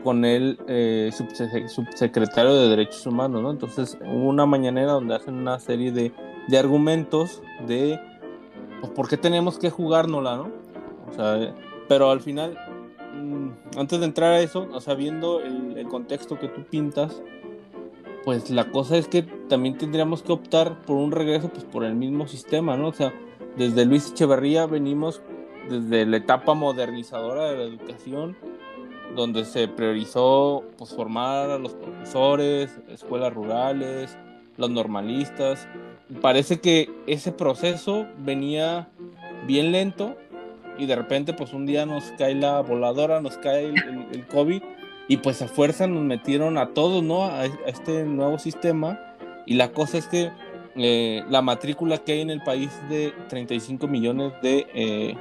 [0.04, 1.12] con el eh,
[1.68, 3.52] subsecretario de Derechos Humanos, ¿no?
[3.52, 6.14] Entonces, una mañanera donde hacen una serie de,
[6.48, 8.00] de argumentos de
[8.80, 10.52] pues, por qué tenemos que jugárnosla, ¿no?
[11.10, 11.54] O sea,
[11.88, 12.58] pero al final
[13.78, 17.22] antes de entrar a eso, o sea, viendo el, contexto que tú pintas,
[18.24, 21.96] pues la cosa es que también tendríamos que optar por un regreso, pues por el
[21.96, 22.90] mismo sistema, ¿no?
[22.90, 23.14] O sea,
[23.58, 25.22] desde Luis Echeverría venimos
[25.70, 28.38] desde la etapa modernizadora de la educación,
[29.16, 34.18] donde se priorizó pues, formar a los profesores, escuelas rurales,
[34.58, 35.68] los normalistas.
[36.22, 38.90] Parece que ese proceso venía
[39.48, 40.16] bien lento,
[40.80, 44.62] y de repente pues un día nos cae la voladora, nos cae el, COVID
[45.08, 47.26] y pues a fuerza nos metieron a todos, ¿no?
[47.26, 49.00] A, este nuevo sistema
[49.46, 50.32] Y la cosa es que
[50.76, 55.16] eh, la matrícula que hay en el país de 35 millones de, eh,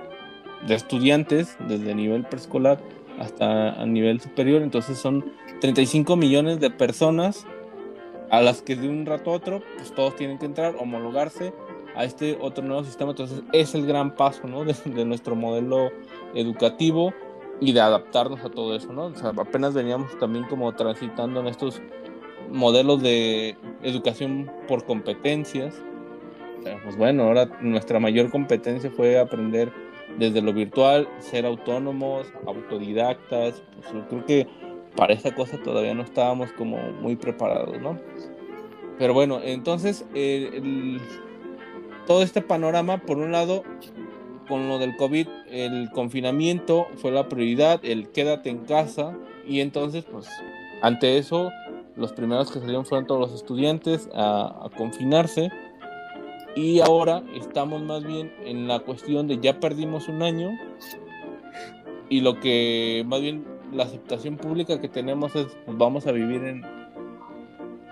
[0.66, 2.80] de estudiantes, desde nivel preescolar
[3.18, 5.24] hasta a nivel superior, entonces son
[5.60, 7.44] 35 millones de personas
[8.30, 11.52] a las que de un rato a otro, pues todos tienen que entrar, homologarse
[11.98, 13.10] a este otro nuevo sistema.
[13.10, 14.64] Entonces es el gran paso ¿no?
[14.64, 15.90] de, nuestro modelo
[16.34, 17.12] educativo
[17.60, 18.92] y de adaptarnos a todo eso.
[18.92, 19.06] ¿no?
[19.06, 21.82] O sea, apenas veníamos también como transitando en estos
[22.50, 25.74] modelos de educación por competencias.
[26.84, 29.72] pues bueno, ahora nuestra mayor competencia fue aprender
[30.18, 33.60] desde lo virtual, ser autónomos, autodidactas.
[33.74, 34.46] Pues yo creo que
[34.94, 37.98] para esa cosa todavía no estábamos como muy preparados, ¿no?
[38.98, 40.04] Pero bueno, entonces
[42.08, 43.62] todo este panorama, por un lado,
[44.48, 49.14] con lo del COVID, el confinamiento fue la prioridad, el quédate en casa,
[49.46, 50.26] y entonces, pues,
[50.80, 51.50] ante eso,
[51.96, 55.50] los primeros que salieron fueron todos los estudiantes a, confinarse,
[56.56, 60.48] y ahora estamos más bien en la cuestión de ya perdimos un año,
[62.08, 66.42] y lo que más bien la aceptación pública que tenemos es, pues vamos a vivir
[66.42, 66.77] en,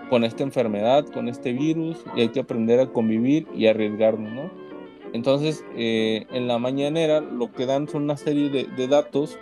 [0.09, 4.67] con esta enfermedad, con este virus, y hay que aprender a convivir y arriesgarnos, ¿no?
[5.13, 9.39] Entonces, eh, en la mañanera lo que dan son una serie de, datos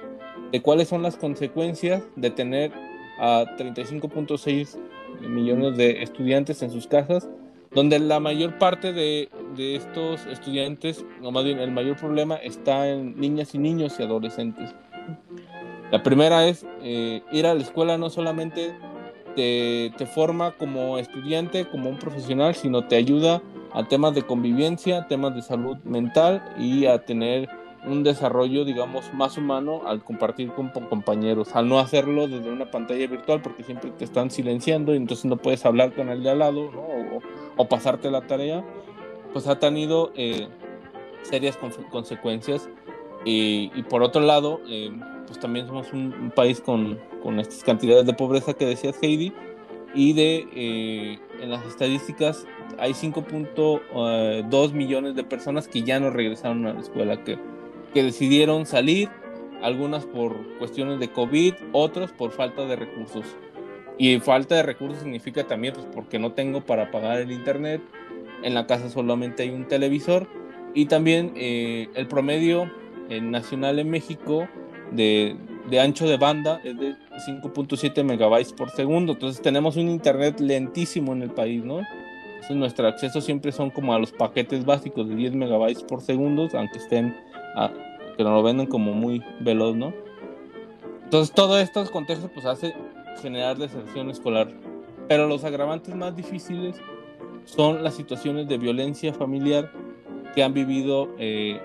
[0.51, 2.71] de cuáles son las consecuencias de tener
[3.19, 4.77] a 35.6
[5.27, 7.29] millones de estudiantes en sus casas,
[7.73, 12.89] donde la mayor parte de, de, estos estudiantes, o más bien el mayor problema, está
[12.89, 14.73] en niñas y niños y adolescentes.
[15.91, 18.73] La primera es eh, ir a la escuela no solamente
[19.35, 23.41] te, te, forma como estudiante, como un profesional, sino te ayuda
[23.73, 27.49] a temas de convivencia, temas de salud mental y a tener
[27.85, 33.07] un desarrollo, digamos, más humano al compartir con, compañeros, al no hacerlo desde una pantalla
[33.07, 36.39] virtual porque siempre te están silenciando y entonces no puedes hablar con el de al
[36.39, 36.81] lado ¿no?
[36.81, 37.21] o,
[37.57, 38.65] o, pasarte la tarea,
[39.33, 40.47] pues ha tenido eh,
[41.21, 41.57] serias
[41.91, 42.69] consecuencias.
[43.23, 44.91] Y, y, por otro lado, eh,
[45.25, 49.33] pues también somos un, país con, con, estas cantidades de pobreza que decías Heidi
[49.95, 52.45] y de eh, en las estadísticas
[52.77, 53.81] hay 5.2
[54.69, 57.39] eh, millones de personas que ya no regresaron a la escuela, que,
[57.95, 59.09] que decidieron salir,
[59.63, 63.25] algunas por cuestiones de COVID, otros por falta de recursos.
[63.97, 67.81] Y falta de recursos significa también pues porque no tengo para pagar el internet,
[68.43, 70.27] en la casa solamente hay un televisor
[70.75, 72.69] y también eh, el promedio
[73.09, 74.47] nacional en México
[74.91, 75.37] de,
[75.69, 76.95] de ancho de banda es de
[77.27, 79.13] 5.7 megabytes por segundo.
[79.13, 81.79] Entonces tenemos un internet lentísimo en el país, ¿no?
[81.79, 86.47] Entonces nuestro acceso siempre son como a los paquetes básicos de 10 megabytes por segundo,
[86.53, 87.15] aunque estén,
[87.55, 87.71] a,
[88.15, 89.93] que nos lo venden como muy veloz, ¿no?
[91.03, 92.73] Entonces todo estos contextos pues hace
[93.21, 94.49] generar deserción escolar.
[95.07, 96.75] Pero los agravantes más difíciles
[97.45, 99.71] son las situaciones de violencia familiar
[100.33, 101.59] que han vivido eh,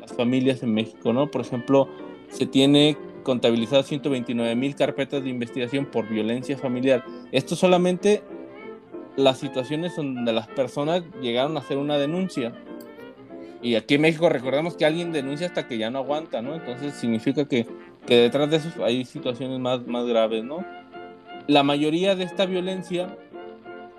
[0.00, 1.30] las familias en México, ¿no?
[1.30, 1.88] Por ejemplo,
[2.28, 7.04] se tiene contabilizadas 129 mil carpetas de investigación por violencia familiar.
[7.32, 8.22] Esto solamente
[9.16, 12.52] las situaciones donde las personas llegaron a hacer una denuncia.
[13.62, 16.54] Y aquí en México recordemos que alguien denuncia hasta que ya no aguanta, ¿no?
[16.54, 17.66] Entonces significa que,
[18.06, 20.64] que detrás de eso hay situaciones más, más graves, ¿no?
[21.46, 23.18] La mayoría de esta violencia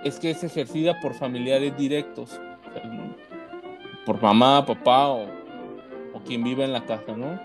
[0.04, 2.40] es que es ejercida por familiares directos,
[4.06, 5.26] por mamá, papá o,
[6.14, 7.40] o quien vive en la casa, ¿no?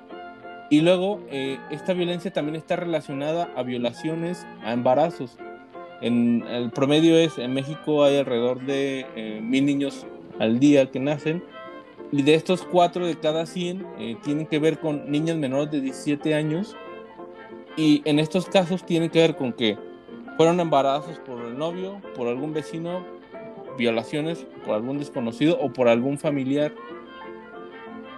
[0.68, 5.38] Y luego, eh, esta violencia también está relacionada a violaciones, a embarazos.
[6.00, 10.06] En el promedio es, en México hay alrededor de eh, mil niños
[10.38, 11.42] al día que nacen,
[12.12, 15.80] y de estos cuatro de cada 100 eh, tienen que ver con niñas menores de
[15.80, 16.76] 17 años,
[17.76, 19.78] y en estos casos tienen que ver con que
[20.36, 23.04] fueron embarazos por el novio, por algún vecino,
[23.76, 26.72] violaciones por algún desconocido o por algún familiar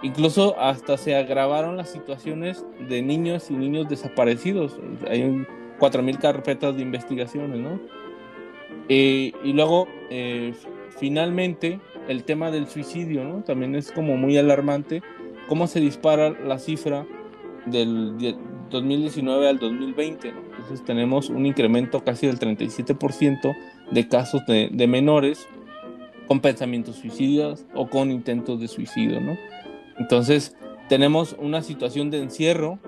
[0.01, 4.79] Incluso hasta se agravaron las situaciones de niños y niños desaparecidos.
[5.09, 5.45] Hay
[5.79, 7.79] 4.000 carpetas de investigaciones, ¿no?
[8.87, 10.53] Eh, y luego, eh,
[10.97, 13.43] finalmente, el tema del suicidio, ¿no?
[13.43, 15.01] También es como muy alarmante
[15.47, 17.05] cómo se dispara la cifra
[17.65, 18.35] del
[18.69, 20.31] 2019 al 2020.
[20.31, 20.39] ¿no?
[20.39, 23.55] Entonces tenemos un incremento casi del 37%
[23.91, 25.47] de casos de, de menores
[26.27, 29.35] con pensamientos suicidas o con intentos de suicidio, ¿no?
[29.99, 30.55] Entonces,
[30.87, 32.79] tenemos una situación de encierro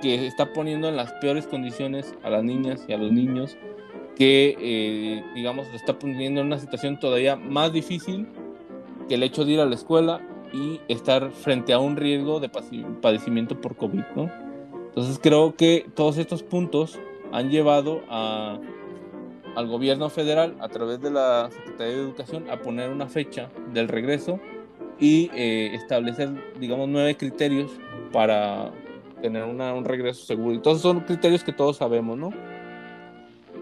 [0.00, 3.56] que está poniendo en las peores condiciones a las niñas y a los niños,
[4.16, 8.26] que, eh, digamos, está poniendo en una situación todavía más difícil
[9.08, 10.20] que el hecho de ir a la escuela
[10.52, 12.50] y estar frente a un riesgo de
[13.00, 14.30] padecimiento por COVID, ¿no?
[14.88, 16.98] Entonces creo que todos estos puntos
[17.32, 18.58] han llevado a,
[19.56, 23.88] al gobierno federal a través de la Secretaría de Educación a poner una fecha del
[23.88, 24.38] regreso
[25.02, 26.30] y eh, establecer,
[26.60, 27.72] digamos, nueve criterios
[28.12, 28.70] para
[29.20, 30.60] tener un regreso seguro.
[30.60, 32.30] Todos son criterios que todos sabemos, ¿no?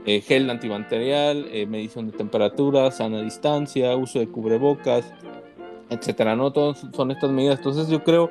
[0.04, 5.14] Eh, gel antibacterial, eh, medición de temperatura, sana distancia, uso de cubrebocas,
[5.88, 6.52] etcétera, ¿no?
[6.52, 7.56] Todos son estas medidas.
[7.56, 8.30] Entonces yo creo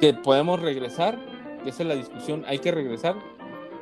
[0.00, 1.18] que podemos regresar,
[1.64, 3.16] que esa es la discusión, hay que regresar,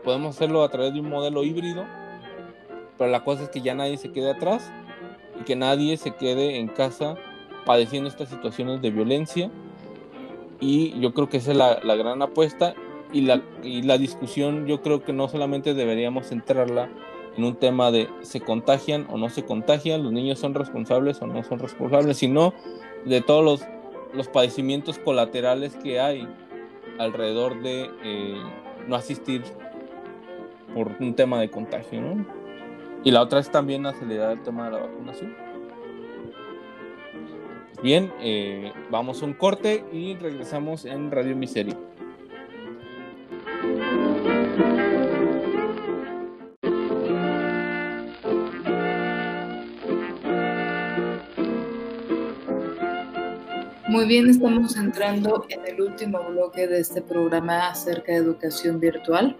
[0.04, 1.84] podemos hacerlo a través de un modelo híbrido,
[2.96, 4.70] pero la cosa es que ya nadie se quede atrás
[5.40, 7.16] y que nadie se quede en casa
[7.68, 9.50] padeciendo estas situaciones de violencia.
[10.58, 12.74] Y yo creo que esa es la, la gran apuesta
[13.12, 16.88] y la, y la discusión yo creo que no solamente deberíamos centrarla
[17.36, 21.26] en un tema de se contagian o no se contagian, los niños son responsables o
[21.26, 22.54] no son responsables, sino
[23.04, 23.68] de todos los,
[24.14, 26.26] los padecimientos colaterales que hay
[26.98, 28.42] alrededor de eh,
[28.88, 29.42] no asistir
[30.74, 32.26] por un tema de contagio, ¿no?
[33.04, 35.47] Y la otra es también acelerar el tema de la vacunación.
[37.80, 41.76] Bien, eh, vamos a un corte y regresamos en Radio Miseria.
[53.88, 59.36] Muy bien, estamos entrando en el último bloque de este programa acerca de educación virtual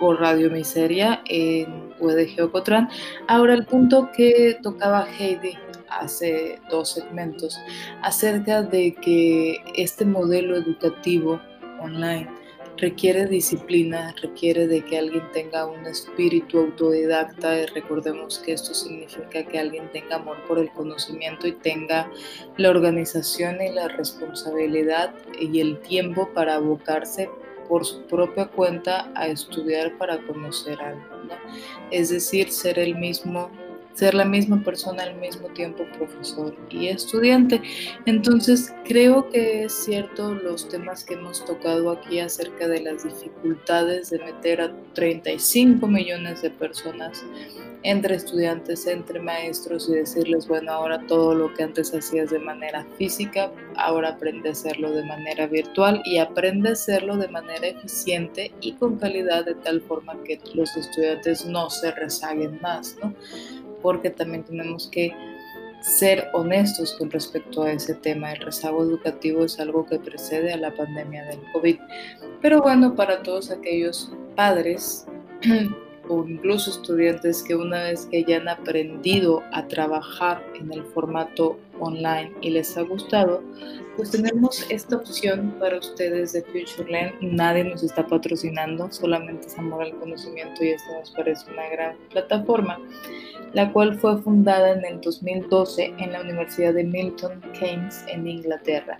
[0.00, 2.88] por Radio Miseria en UDG Ocotran.
[3.28, 5.56] Ahora el punto que tocaba Heidi
[5.90, 7.58] hace dos segmentos
[8.02, 11.40] acerca de que este modelo educativo
[11.80, 12.28] online
[12.80, 19.44] requiere disciplina, requiere de que alguien tenga un espíritu autodidacta y recordemos que esto significa
[19.44, 22.10] que alguien tenga amor por el conocimiento y tenga
[22.56, 27.28] la organización y la responsabilidad y el tiempo para abocarse
[27.68, 31.04] por su propia cuenta a estudiar para conocer algo.
[31.90, 33.50] Es decir, ser el mismo
[33.94, 37.60] ser la misma persona al mismo tiempo profesor y estudiante.
[38.06, 44.10] Entonces creo que es cierto los temas que hemos tocado aquí acerca de las dificultades
[44.10, 47.24] de meter a 35 millones de personas
[47.82, 52.86] entre estudiantes, entre maestros y decirles, bueno, ahora todo lo que antes hacías de manera
[52.98, 58.52] física, ahora aprende a hacerlo de manera virtual y aprende a hacerlo de manera eficiente
[58.60, 63.14] y con calidad de tal forma que los estudiantes no se rezaguen más, ¿no?
[63.82, 65.12] Porque también tenemos que
[65.80, 68.32] ser honestos con respecto a ese tema.
[68.32, 71.78] El rezago educativo es algo que precede a la pandemia del COVID.
[72.40, 75.06] Pero bueno, para todos aquellos padres
[76.08, 81.58] o incluso estudiantes que una vez que ya han aprendido a trabajar en el formato
[81.80, 83.42] online y les ha gustado,
[83.96, 87.14] pues tenemos esta opción para ustedes de FutureLearn.
[87.36, 91.96] Nadie nos está patrocinando, solamente es amor al conocimiento y esto nos parece una gran
[92.10, 92.78] plataforma
[93.52, 98.98] la cual fue fundada en el 2012 en la Universidad de Milton Keynes en Inglaterra.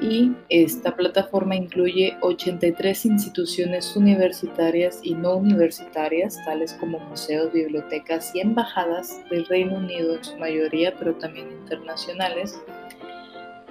[0.00, 8.40] Y esta plataforma incluye 83 instituciones universitarias y no universitarias, tales como museos, bibliotecas y
[8.40, 11.48] embajadas del Reino Unido en su mayoría, pero también
[12.18, 12.60] internacionales.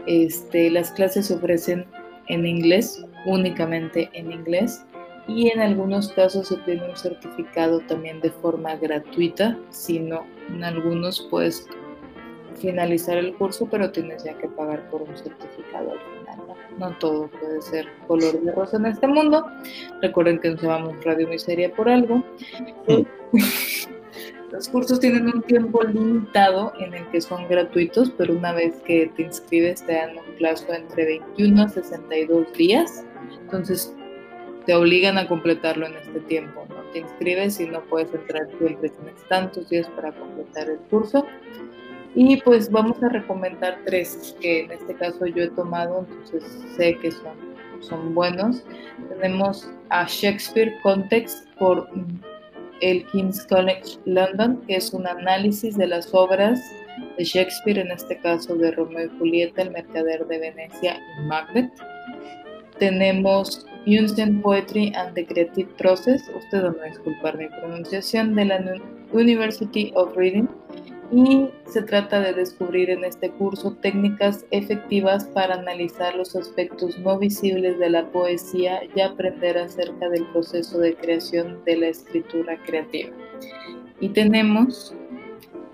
[0.05, 1.85] Este, las clases se ofrecen
[2.27, 4.85] en inglés, únicamente en inglés,
[5.27, 10.63] y en algunos casos se tiene un certificado también de forma gratuita, si no, en
[10.63, 11.67] algunos puedes
[12.55, 16.47] finalizar el curso, pero tienes ya que pagar por un certificado al final.
[16.47, 19.45] No, no todo puede ser color de rosa en este mundo.
[20.01, 22.23] Recuerden que nos llamamos Radio Miseria por algo.
[24.57, 29.05] Los cursos tienen un tiempo limitado en el que son gratuitos, pero una vez que
[29.15, 33.05] te inscribes te dan un plazo entre 21 a 62 días.
[33.39, 33.93] Entonces
[34.65, 36.77] te obligan a completarlo en este tiempo, ¿no?
[36.91, 41.23] Te inscribes y no puedes entrar siempre, tienes tantos días para completar el curso.
[42.15, 46.97] Y pues vamos a recomendar tres que en este caso yo he tomado, entonces sé
[46.97, 47.37] que son,
[47.81, 48.63] son buenos.
[49.07, 51.87] Tenemos a Shakespeare Context por
[52.81, 56.59] el King's College London, que es un análisis de las obras
[57.17, 61.71] de Shakespeare, en este caso de Romeo y Julieta, El Mercader de Venecia y Macbeth.
[62.79, 68.59] Tenemos Unsen Poetry and the Creative Process, usted no disculpar mi pronunciación, de la
[69.13, 70.47] University of Reading.
[71.09, 77.17] Y se trata de descubrir en este curso técnicas efectivas para analizar los aspectos no
[77.17, 83.11] visibles de la poesía y aprender acerca del proceso de creación de la escritura creativa.
[84.01, 84.93] Y tenemos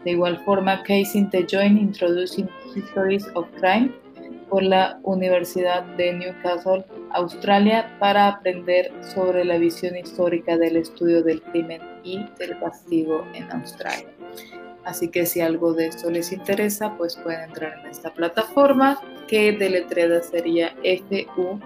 [0.04, 3.92] de igual forma Casey the Joint Introducing Histories of Crime
[4.50, 11.42] por la Universidad de Newcastle Australia para aprender sobre la visión histórica del estudio del
[11.42, 14.10] crimen y del castigo en Australia.
[14.86, 19.52] Así que si algo de esto les interesa, pues pueden entrar en esta plataforma que
[19.54, 21.64] deletreada sería F-U-T-U-R-E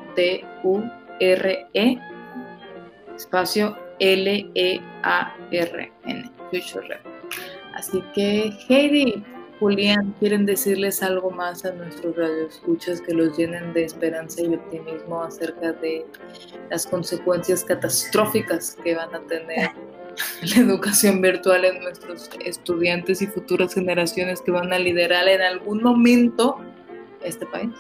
[3.17, 4.81] espacio L-E-A-R-N,
[6.51, 6.99] Future
[7.73, 9.23] Así que Heidi,
[9.59, 15.23] Julián, ¿quieren decirles algo más a nuestros radioescuchas que los llenen de esperanza y optimismo
[15.23, 16.05] acerca de
[16.69, 19.71] las consecuencias catastróficas que van a tener
[20.55, 25.83] la educación virtual en nuestros estudiantes y futuras generaciones que van a liderar en algún
[25.83, 26.57] momento
[27.23, 27.71] este país?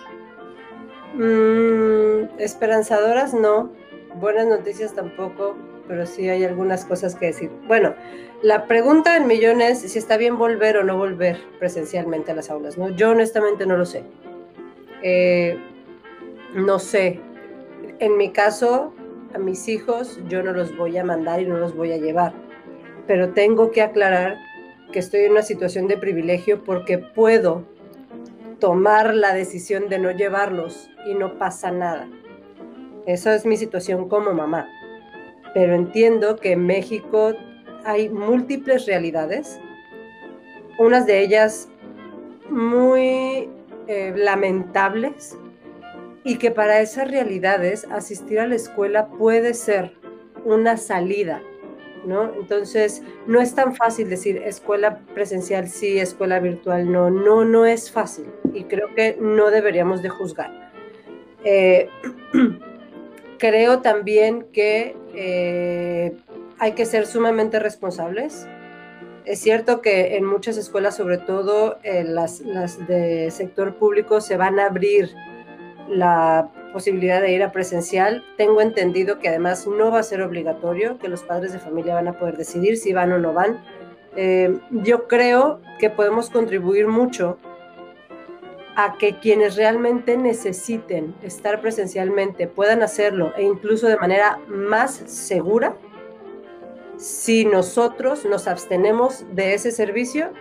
[1.13, 3.71] Mm, esperanzadoras no,
[4.15, 5.55] buenas noticias tampoco,
[5.87, 7.49] pero sí hay algunas cosas que decir.
[7.67, 7.95] Bueno,
[8.41, 12.49] la pregunta en millones es si está bien volver o no volver presencialmente a las
[12.49, 12.89] aulas, ¿no?
[12.89, 14.03] Yo honestamente no lo sé.
[15.01, 15.57] Eh,
[16.53, 17.19] no sé.
[17.99, 18.93] En mi caso,
[19.37, 22.33] a mis hijos yo no los voy a mandar y no los voy a llevar,
[23.05, 24.37] pero tengo que aclarar
[24.91, 27.63] que estoy en una situación de privilegio porque puedo
[28.59, 32.09] tomar la decisión de no llevarlos y no pasa nada.
[33.05, 34.67] Esa es mi situación como mamá.
[35.53, 37.33] Pero entiendo que en México
[37.85, 39.59] hay múltiples realidades,
[40.79, 41.69] unas de ellas
[42.49, 43.49] muy
[43.87, 45.37] eh, lamentables,
[46.27, 49.93] y que para esas realidades asistir a la escuela puede ser
[50.43, 51.41] una salida,
[52.05, 52.33] ¿no?
[52.33, 57.89] Entonces, no es tan fácil decir escuela presencial sí, escuela virtual no, no, no es
[57.89, 60.51] fácil y creo que no deberíamos de juzgar.
[61.45, 61.87] Eh,
[63.39, 66.17] creo también que eh,
[66.59, 68.45] hay que ser sumamente responsables.
[69.23, 74.35] Es cierto que en muchas escuelas, sobre todo eh, las, las, de sector público, se
[74.35, 75.09] van a abrir
[75.89, 78.23] la posibilidad de ir a presencial.
[78.37, 82.07] Tengo entendido que además no va a ser obligatorio, que los padres de familia van
[82.07, 83.63] a poder decidir si van o no van.
[84.15, 87.37] Eh, yo creo que podemos contribuir mucho
[88.75, 95.75] a que quienes realmente necesiten estar presencialmente puedan hacerlo e incluso de manera más segura
[96.97, 100.31] si nosotros nos abstenemos de ese servicio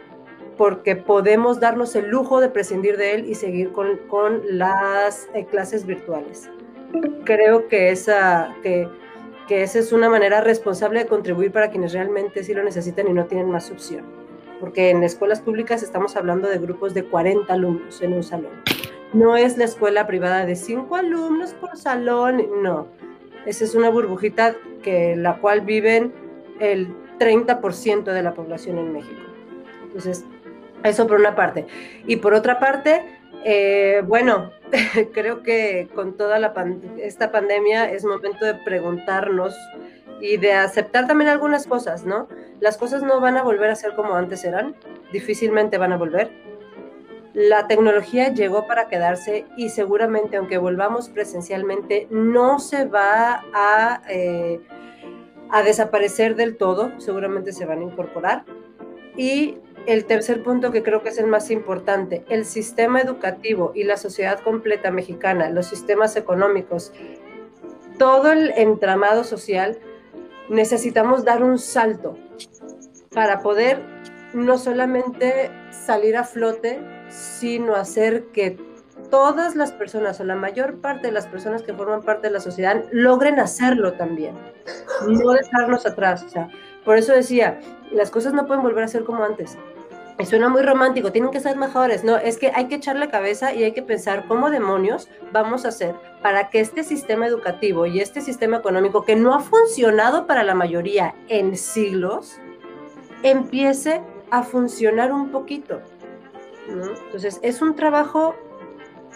[0.56, 5.44] porque podemos darnos el lujo de prescindir de él y seguir con, con las eh,
[5.44, 6.50] clases virtuales.
[7.24, 8.88] Creo que esa, que,
[9.48, 13.12] que esa es una manera responsable de contribuir para quienes realmente sí lo necesitan y
[13.12, 14.26] no tienen más opción
[14.60, 18.52] porque en escuelas públicas estamos hablando de grupos de 40 alumnos en un salón.
[19.12, 22.88] No es la escuela privada de 5 alumnos por salón, no.
[23.44, 26.12] Esa es una burbujita que la cual viven
[26.58, 26.88] el
[27.18, 29.20] 30% de la población en México.
[29.84, 30.24] Entonces,
[30.88, 31.66] eso por una parte.
[32.06, 33.04] Y por otra parte,
[33.44, 34.50] eh, bueno,
[35.12, 36.38] creo que con toda
[36.98, 39.54] esta pandemia es momento de preguntarnos
[40.20, 42.28] y de aceptar también algunas cosas, ¿no?
[42.60, 44.74] Las cosas no van a volver a ser como antes eran,
[45.12, 46.30] difícilmente van a volver.
[47.34, 54.60] La tecnología llegó para quedarse y seguramente aunque volvamos presencialmente no se va a, eh,
[55.50, 58.44] a desaparecer del todo, seguramente se van a incorporar.
[59.18, 63.84] Y el tercer punto que creo que es el más importante, el sistema educativo y
[63.84, 66.92] la sociedad completa mexicana, los sistemas económicos,
[67.98, 69.78] todo el entramado social
[70.48, 72.16] necesitamos dar un salto
[73.14, 73.80] para poder
[74.34, 78.58] no solamente salir a flote, sino hacer que
[79.10, 82.40] todas las personas o la mayor parte de las personas que forman parte de la
[82.40, 84.34] sociedad logren hacerlo también,
[85.06, 86.24] no dejarnos atrás.
[86.24, 86.48] O sea,
[86.84, 87.60] por eso decía,
[87.92, 89.56] las cosas no pueden volver a ser como antes
[90.24, 92.02] suena muy romántico, tienen que ser mejores.
[92.02, 95.68] No, es que hay que echarle cabeza y hay que pensar cómo demonios vamos a
[95.68, 100.42] hacer para que este sistema educativo y este sistema económico que no ha funcionado para
[100.42, 102.40] la mayoría en siglos,
[103.22, 104.00] empiece
[104.30, 105.80] a funcionar un poquito.
[106.68, 108.34] Entonces, es un trabajo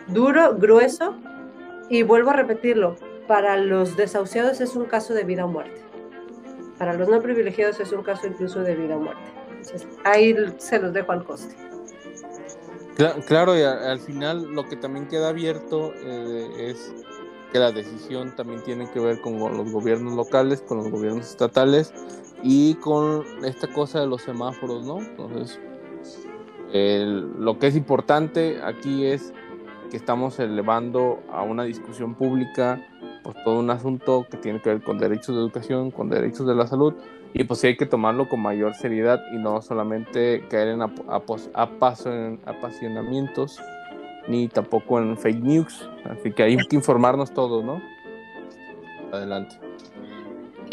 [0.09, 1.17] duro, grueso,
[1.89, 2.95] y vuelvo a repetirlo,
[3.27, 5.81] para los desahuciados es un caso de vida o muerte.
[6.79, 9.40] Para los no privilegiados es un caso incluso de vida o muerte
[10.05, 11.55] ahí se los dejo al coste.
[13.27, 16.95] Claro, y al final lo que también queda abierto eh, es
[17.51, 21.95] que la decisión también tiene que ver con los gobiernos locales, con los gobiernos estatales
[22.43, 25.01] y con esta cosa de los semáforos, ¿no?
[25.01, 25.59] Entonces,
[26.73, 29.33] lo que es importante aquí es
[29.91, 32.87] que estamos elevando a una discusión pública
[33.23, 36.55] pues todo un asunto que tiene que ver con derechos de educación, con derechos de
[36.55, 36.95] la salud,
[37.33, 40.83] y pues sí hay que tomarlo con mayor seriedad y no solamente caer en
[42.45, 43.61] apasionamientos
[44.29, 45.89] ni tampoco en fake news.
[46.05, 47.81] Así que hay que informarnos todos, ¿no?
[49.13, 49.70] Adelante.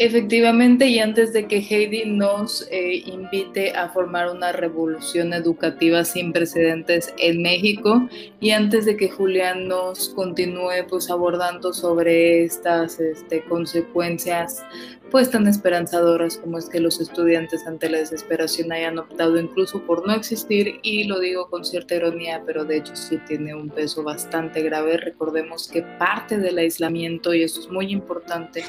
[0.00, 6.32] Efectivamente, y antes de que Heidi nos eh, invite a formar una revolución educativa sin
[6.32, 13.42] precedentes en México, y antes de que Julián nos continúe pues abordando sobre estas este,
[13.44, 14.62] consecuencias
[15.10, 20.06] pues tan esperanzadoras como es que los estudiantes ante la desesperación hayan optado incluso por
[20.06, 24.04] no existir, y lo digo con cierta ironía, pero de hecho sí tiene un peso
[24.04, 24.98] bastante grave.
[24.98, 28.62] Recordemos que parte del aislamiento, y eso es muy importante,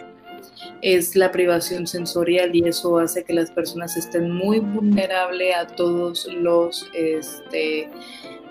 [0.82, 6.28] es la privación sensorial y eso hace que las personas estén muy vulnerables a todos
[6.34, 7.90] los este,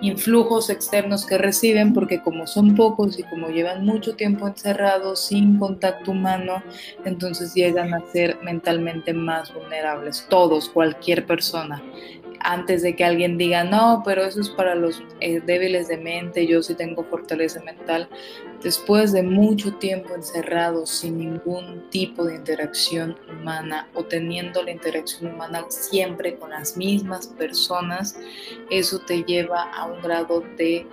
[0.00, 5.58] influjos externos que reciben porque como son pocos y como llevan mucho tiempo encerrados sin
[5.58, 6.62] contacto humano,
[7.04, 11.82] entonces llegan a ser mentalmente más vulnerables, todos, cualquier persona
[12.40, 16.46] antes de que alguien diga, no, pero eso es para los eh, débiles de mente,
[16.46, 18.08] yo sí tengo fortaleza mental,
[18.62, 25.34] después de mucho tiempo encerrado sin ningún tipo de interacción humana o teniendo la interacción
[25.34, 28.18] humana siempre con las mismas personas,
[28.70, 30.86] eso te lleva a un grado de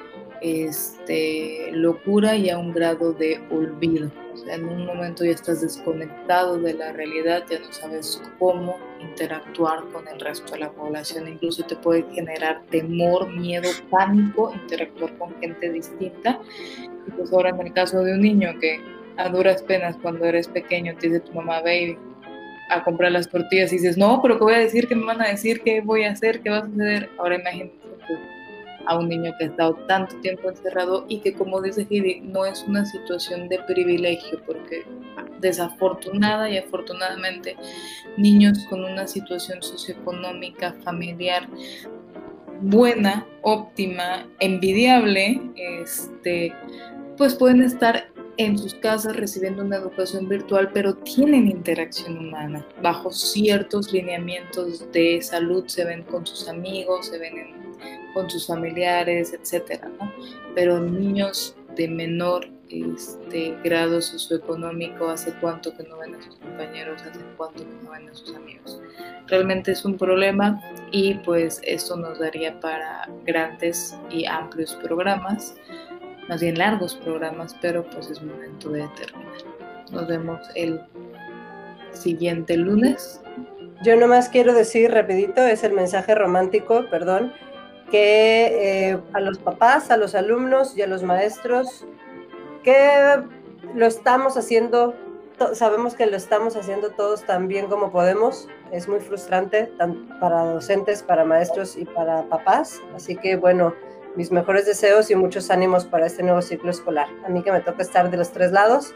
[0.46, 4.12] este, locura y a un grado de olvido.
[4.48, 10.08] en un momento ya estás desconectado de la realidad, ya no sabes cómo interactuar con
[10.08, 15.72] el resto de la población, incluso te puede generar temor, miedo, pánico, interactuar con gente
[15.72, 16.40] distinta.
[17.08, 18.80] Y pues ahora en el caso de un niño que
[19.18, 21.98] a duras penas cuando eres pequeño te dice tu mamá, baby,
[22.70, 24.88] a comprar las tortillas y dices, no, pero ¿qué voy a decir?
[24.88, 25.62] ¿Qué me van a decir?
[25.62, 26.42] ¿Qué voy a hacer?
[26.42, 27.10] ¿Qué va a suceder?
[27.18, 27.86] Ahora imagínate
[28.88, 32.46] a un niño que ha estado tanto tiempo encerrado y que como dice Heidi, no
[32.46, 34.86] es una situación de privilegio, porque
[35.40, 37.56] desafortunada y afortunadamente
[38.18, 41.48] niños con una situación socioeconómica, familiar
[42.62, 46.54] buena, óptima, envidiable, este,
[47.18, 48.08] pues pueden estar
[48.38, 52.66] en sus casas recibiendo una educación virtual, pero tienen interacción humana.
[52.82, 57.65] Bajo ciertos lineamientos de salud se ven con sus amigos, se ven en
[58.14, 60.12] con sus familiares, etcétera, ¿no?
[60.54, 67.02] Pero niños de menor este, grado socioeconómico, hace cuánto que no ven a sus compañeros,
[67.02, 68.82] hace cuánto que no ven a sus amigos.
[69.28, 70.62] Realmente es un problema
[70.92, 75.56] y pues esto nos daría para grandes y amplios programas,
[76.28, 79.34] más bien largos programas, pero pues es momento de terminar.
[79.92, 80.82] Nos vemos el
[81.92, 83.22] siguiente lunes.
[83.84, 87.34] Yo nomás quiero decir rapidito, es el mensaje romántico, perdón,
[87.92, 91.86] que eh, a los papás, a los alumnos y a los maestros,
[92.64, 93.22] que
[93.74, 94.96] lo estamos haciendo,
[95.54, 98.48] sabemos que lo estamos haciendo todos tan bien como podemos.
[98.72, 99.72] Es muy frustrante
[100.20, 102.82] para docentes, para maestros y para papás.
[102.96, 103.74] Así que bueno,
[104.16, 107.08] mis mejores deseos y muchos ánimos para este nuevo ciclo escolar.
[107.26, 108.96] A mí que me toca estar de los tres lados,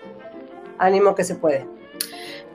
[0.78, 1.68] ánimo que se puede.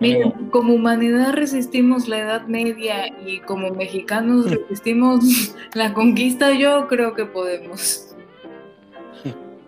[0.01, 7.15] Miren, como humanidad resistimos la Edad Media y como mexicanos resistimos la conquista, yo creo
[7.15, 8.17] que podemos.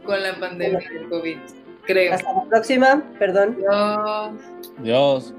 [0.05, 1.39] Con la pandemia del COVID,
[1.85, 2.14] creo.
[2.14, 3.57] Hasta la próxima, perdón.
[3.59, 4.33] Dios.
[4.83, 5.35] Dios.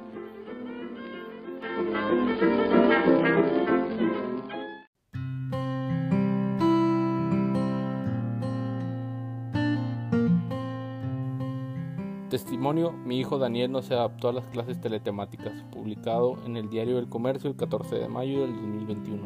[12.38, 17.00] Testimonio, mi hijo Daniel no se adaptó a las clases teletemáticas, publicado en el diario
[17.00, 19.24] El Comercio el 14 de mayo del 2021.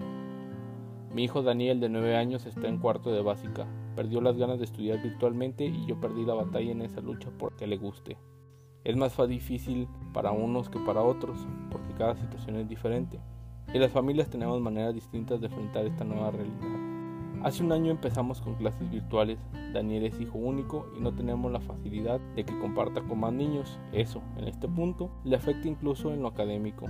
[1.14, 4.64] Mi hijo Daniel de 9 años está en cuarto de básica, perdió las ganas de
[4.64, 8.18] estudiar virtualmente y yo perdí la batalla en esa lucha porque le guste.
[8.86, 11.38] Es más difícil para unos que para otros,
[11.70, 13.20] porque cada situación es diferente,
[13.74, 16.91] y las familias tenemos maneras distintas de enfrentar esta nueva realidad.
[17.44, 19.40] Hace un año empezamos con clases virtuales.
[19.74, 23.80] Daniel es hijo único y no tenemos la facilidad de que comparta con más niños.
[23.94, 26.86] Eso, en este punto, le afecta incluso en lo académico.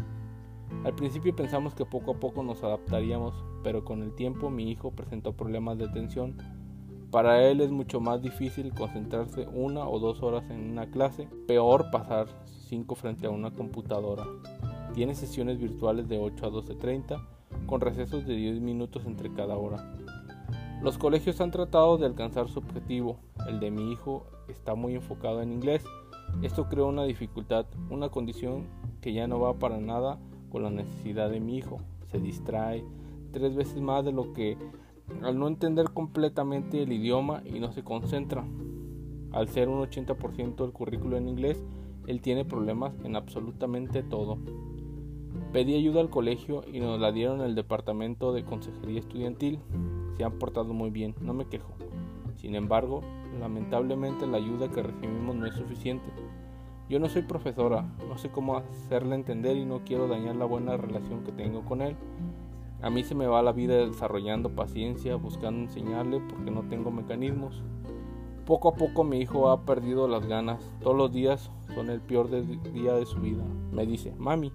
[0.84, 3.34] Al principio pensamos que poco a poco nos adaptaríamos,
[3.64, 6.36] pero con el tiempo mi hijo presentó problemas de atención.
[7.12, 11.92] Para él es mucho más difícil concentrarse una o dos horas en una clase, peor
[11.92, 14.26] pasar cinco frente a una computadora.
[14.94, 17.26] Tiene sesiones virtuales de 8 a 12.30
[17.66, 19.94] con recesos de 10 minutos entre cada hora.
[20.82, 23.18] Los colegios han tratado de alcanzar su objetivo.
[23.48, 25.86] El de mi hijo está muy enfocado en inglés.
[26.42, 28.66] Esto creó una dificultad, una condición
[29.00, 30.18] que ya no va para nada
[30.50, 31.82] con la necesidad de mi hijo.
[32.12, 32.84] Se distrae
[33.32, 34.58] tres veces más de lo que
[35.22, 38.44] al no entender completamente el idioma y no se concentra.
[39.32, 41.64] Al ser un 80% del currículo en inglés,
[42.08, 44.40] él tiene problemas en absolutamente todo.
[45.52, 49.60] Pedí ayuda al colegio y nos la dieron el departamento de consejería estudiantil
[50.16, 51.74] se han portado muy bien, no me quejo.
[52.36, 53.02] Sin embargo,
[53.40, 56.06] lamentablemente la ayuda que recibimos no es suficiente.
[56.90, 60.78] Yo no soy profesora, no sé cómo hacerle entender y no quiero dañar la buena
[60.78, 61.96] relación que tengo con él.
[62.82, 67.64] A mí se me va la vida desarrollando paciencia, buscando enseñarle porque no tengo mecanismos.
[68.46, 70.74] Poco a poco mi hijo ha perdido las ganas.
[70.82, 73.44] Todos los días son el peor día de su vida.
[73.72, 74.52] Me dice, mami,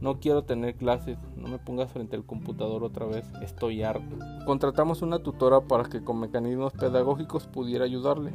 [0.00, 4.16] no quiero tener clases, no me pongas frente al computador otra vez, estoy harto.
[4.44, 8.32] Contratamos una tutora para que con mecanismos pedagógicos pudiera ayudarle.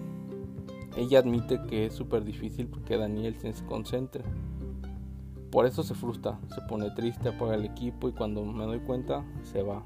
[0.97, 4.23] Ella admite que es súper difícil porque Daniel se concentre.
[5.51, 9.23] Por eso se frustra, se pone triste, apaga el equipo y cuando me doy cuenta
[9.43, 9.83] se va.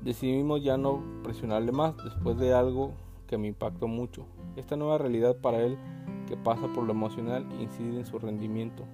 [0.00, 2.92] Decidimos ya no presionarle más después de algo
[3.26, 4.26] que me impactó mucho.
[4.56, 5.78] Esta nueva realidad para él
[6.28, 8.84] que pasa por lo emocional incide en su rendimiento.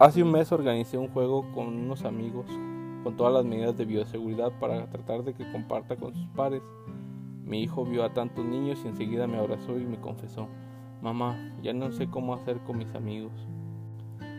[0.00, 2.46] Hace un mes organicé un juego con unos amigos
[3.04, 6.62] con todas las medidas de bioseguridad para tratar de que comparta con sus pares.
[7.44, 10.48] Mi hijo vio a tantos niños y enseguida me abrazó y me confesó,
[11.02, 13.46] mamá, ya no sé cómo hacer con mis amigos.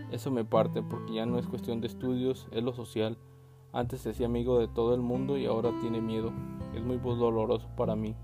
[0.09, 3.19] Eso me parte porque ya no es cuestión de estudios, es lo social.
[3.71, 6.33] Antes se hacía amigo de todo el mundo y ahora tiene miedo.
[6.73, 8.15] Es muy doloroso para mí.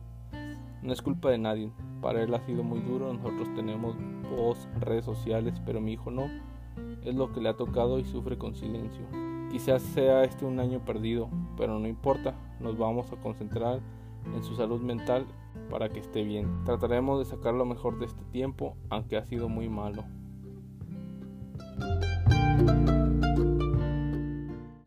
[0.82, 1.72] No es culpa de nadie.
[2.02, 3.14] Para él ha sido muy duro.
[3.14, 3.96] Nosotros tenemos
[4.36, 6.57] voz, redes sociales, pero mi hijo no.
[7.08, 9.06] Es lo que le ha tocado y sufre con silencio.
[9.50, 12.36] Quizás sea este un año perdido, pero no importa.
[12.60, 13.80] Nos vamos a concentrar
[14.36, 15.26] en su salud mental
[15.70, 16.66] para que esté bien.
[16.66, 20.04] Trataremos de sacar lo mejor de este tiempo, aunque ha sido muy malo.